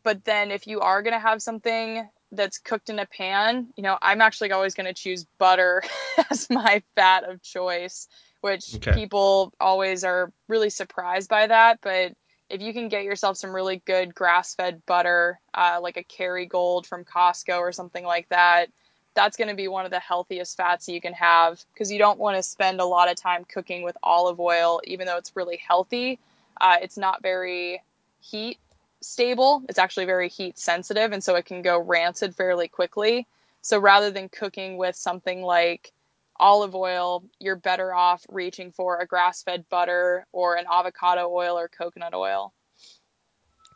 [0.03, 3.83] But then if you are going to have something that's cooked in a pan, you
[3.83, 5.83] know, I'm actually always going to choose butter
[6.31, 8.09] as my fat of choice,
[8.41, 8.93] which okay.
[8.93, 11.81] people always are really surprised by that.
[11.81, 12.15] But
[12.51, 16.87] if you can get yourself some really good grass fed butter, uh, like a Kerrygold
[16.87, 18.71] from Costco or something like that,
[19.15, 22.19] that's going to be one of the healthiest fats you can have because you don't
[22.19, 25.57] want to spend a lot of time cooking with olive oil, even though it's really
[25.57, 26.19] healthy.
[26.61, 27.83] Uh, it's not very
[28.21, 28.59] heat
[29.01, 29.63] stable.
[29.69, 33.27] It's actually very heat sensitive, and so it can go rancid fairly quickly.
[33.61, 35.93] So rather than cooking with something like
[36.41, 41.59] olive oil, you're better off reaching for a grass fed butter or an avocado oil
[41.59, 42.53] or coconut oil.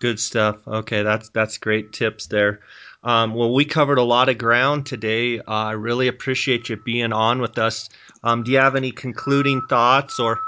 [0.01, 0.57] Good stuff.
[0.67, 2.61] Okay, that's that's great tips there.
[3.05, 5.39] Um, well, we covered a lot of ground today.
[5.39, 7.89] Uh, I really appreciate you being on with us.
[8.25, 10.41] Um, do you have any concluding thoughts or?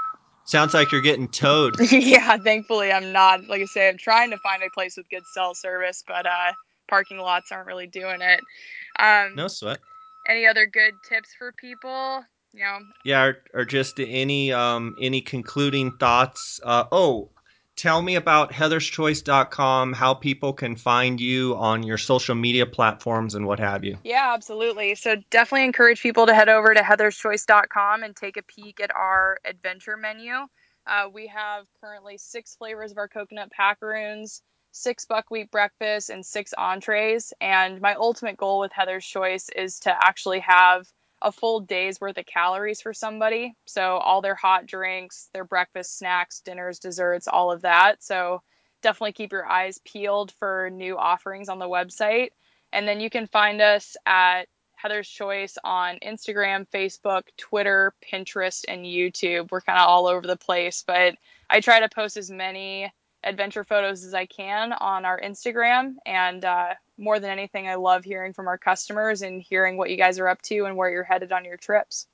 [0.47, 1.73] Sounds like you're getting towed.
[1.91, 3.47] yeah, thankfully I'm not.
[3.47, 6.51] Like I say, I'm trying to find a place with good cell service, but uh,
[6.87, 8.41] parking lots aren't really doing it.
[8.99, 9.79] Um, no sweat.
[10.27, 12.23] Any other good tips for people?
[12.53, 12.79] You know.
[13.03, 16.59] Yeah, or, or just any um, any concluding thoughts?
[16.63, 17.29] Uh, oh,
[17.75, 23.45] tell me about heatherschoice.com, how people can find you on your social media platforms and
[23.45, 23.97] what have you.
[24.03, 24.95] Yeah, absolutely.
[24.95, 29.37] So definitely encourage people to head over to heatherschoice.com and take a peek at our
[29.45, 30.33] adventure menu.
[30.87, 34.41] Uh, we have currently six flavors of our coconut packaroons,
[34.75, 37.33] six buckwheat breakfasts, and six entrees.
[37.41, 40.87] And my ultimate goal with Heather's Choice is to actually have–
[41.21, 43.55] a full day's worth of calories for somebody.
[43.65, 48.03] So all their hot drinks, their breakfast, snacks, dinners, desserts, all of that.
[48.03, 48.41] So
[48.81, 52.29] definitely keep your eyes peeled for new offerings on the website.
[52.71, 54.43] And then you can find us at
[54.75, 59.51] Heather's Choice on Instagram, Facebook, Twitter, Pinterest, and YouTube.
[59.51, 61.15] We're kind of all over the place, but
[61.49, 62.91] I try to post as many
[63.25, 65.95] adventure photos as I can on our Instagram.
[66.05, 69.97] And uh, more than anything, I love hearing from our customers and hearing what you
[69.97, 72.07] guys are up to and where you're headed on your trips.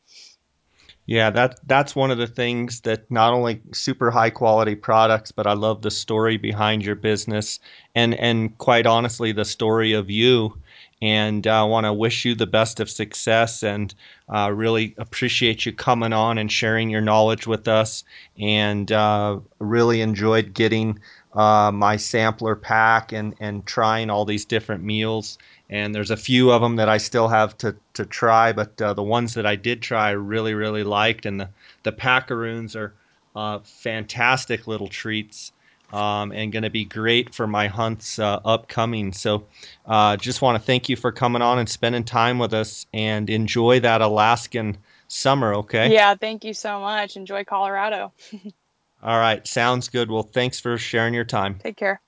[1.08, 5.48] Yeah, that that's one of the things that not only super high quality products, but
[5.48, 7.60] I love the story behind your business
[7.96, 10.58] and and quite honestly the story of you.
[11.02, 13.94] And I uh, want to wish you the best of success and
[14.30, 18.04] uh, really appreciate you coming on and sharing your knowledge with us.
[18.40, 21.00] And uh, really enjoyed getting
[21.34, 25.40] uh, my sampler pack and, and trying all these different meals.
[25.70, 28.94] And there's a few of them that I still have to, to try, but uh,
[28.94, 31.26] the ones that I did try, I really, really liked.
[31.26, 31.50] And the,
[31.84, 32.94] the packaroons are
[33.36, 35.52] uh, fantastic little treats
[35.92, 39.14] um, and going to be great for my hunts uh, upcoming.
[39.14, 39.46] So
[39.86, 43.30] uh, just want to thank you for coming on and spending time with us and
[43.30, 44.78] enjoy that Alaskan
[45.08, 45.94] summer, okay?
[45.94, 47.18] Yeah, thank you so much.
[47.18, 48.12] Enjoy Colorado.
[49.04, 50.12] All right, sounds good.
[50.12, 51.56] Well, thanks for sharing your time.
[51.56, 52.00] Take care.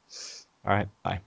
[0.66, 1.20] All right, bye.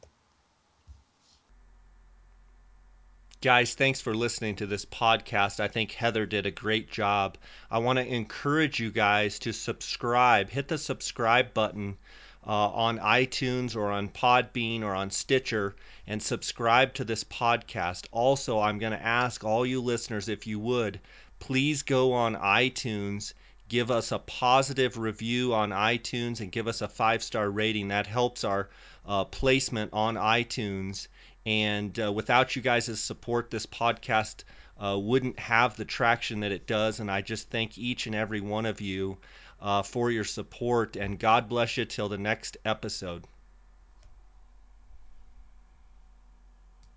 [3.43, 5.61] Guys, thanks for listening to this podcast.
[5.61, 7.37] I think Heather did a great job.
[7.71, 10.49] I want to encourage you guys to subscribe.
[10.49, 11.99] Hit the subscribe button
[12.47, 15.75] uh, on iTunes or on Podbean or on Stitcher
[16.07, 18.07] and subscribe to this podcast.
[18.13, 21.01] Also, I'm going to ask all you listeners if you would
[21.39, 23.35] please go on iTunes,
[23.69, 27.89] give us a positive review on iTunes, and give us a five star rating.
[27.89, 28.69] That helps our
[29.07, 31.09] uh, placement on iTunes.
[31.45, 34.45] And uh, without you guys' support, this podcast
[34.79, 37.01] uh, wouldn't have the traction that it does.
[37.01, 39.19] And I just thank each and every one of you
[39.61, 40.97] uh, for your support.
[40.97, 43.27] And God bless you till the next episode.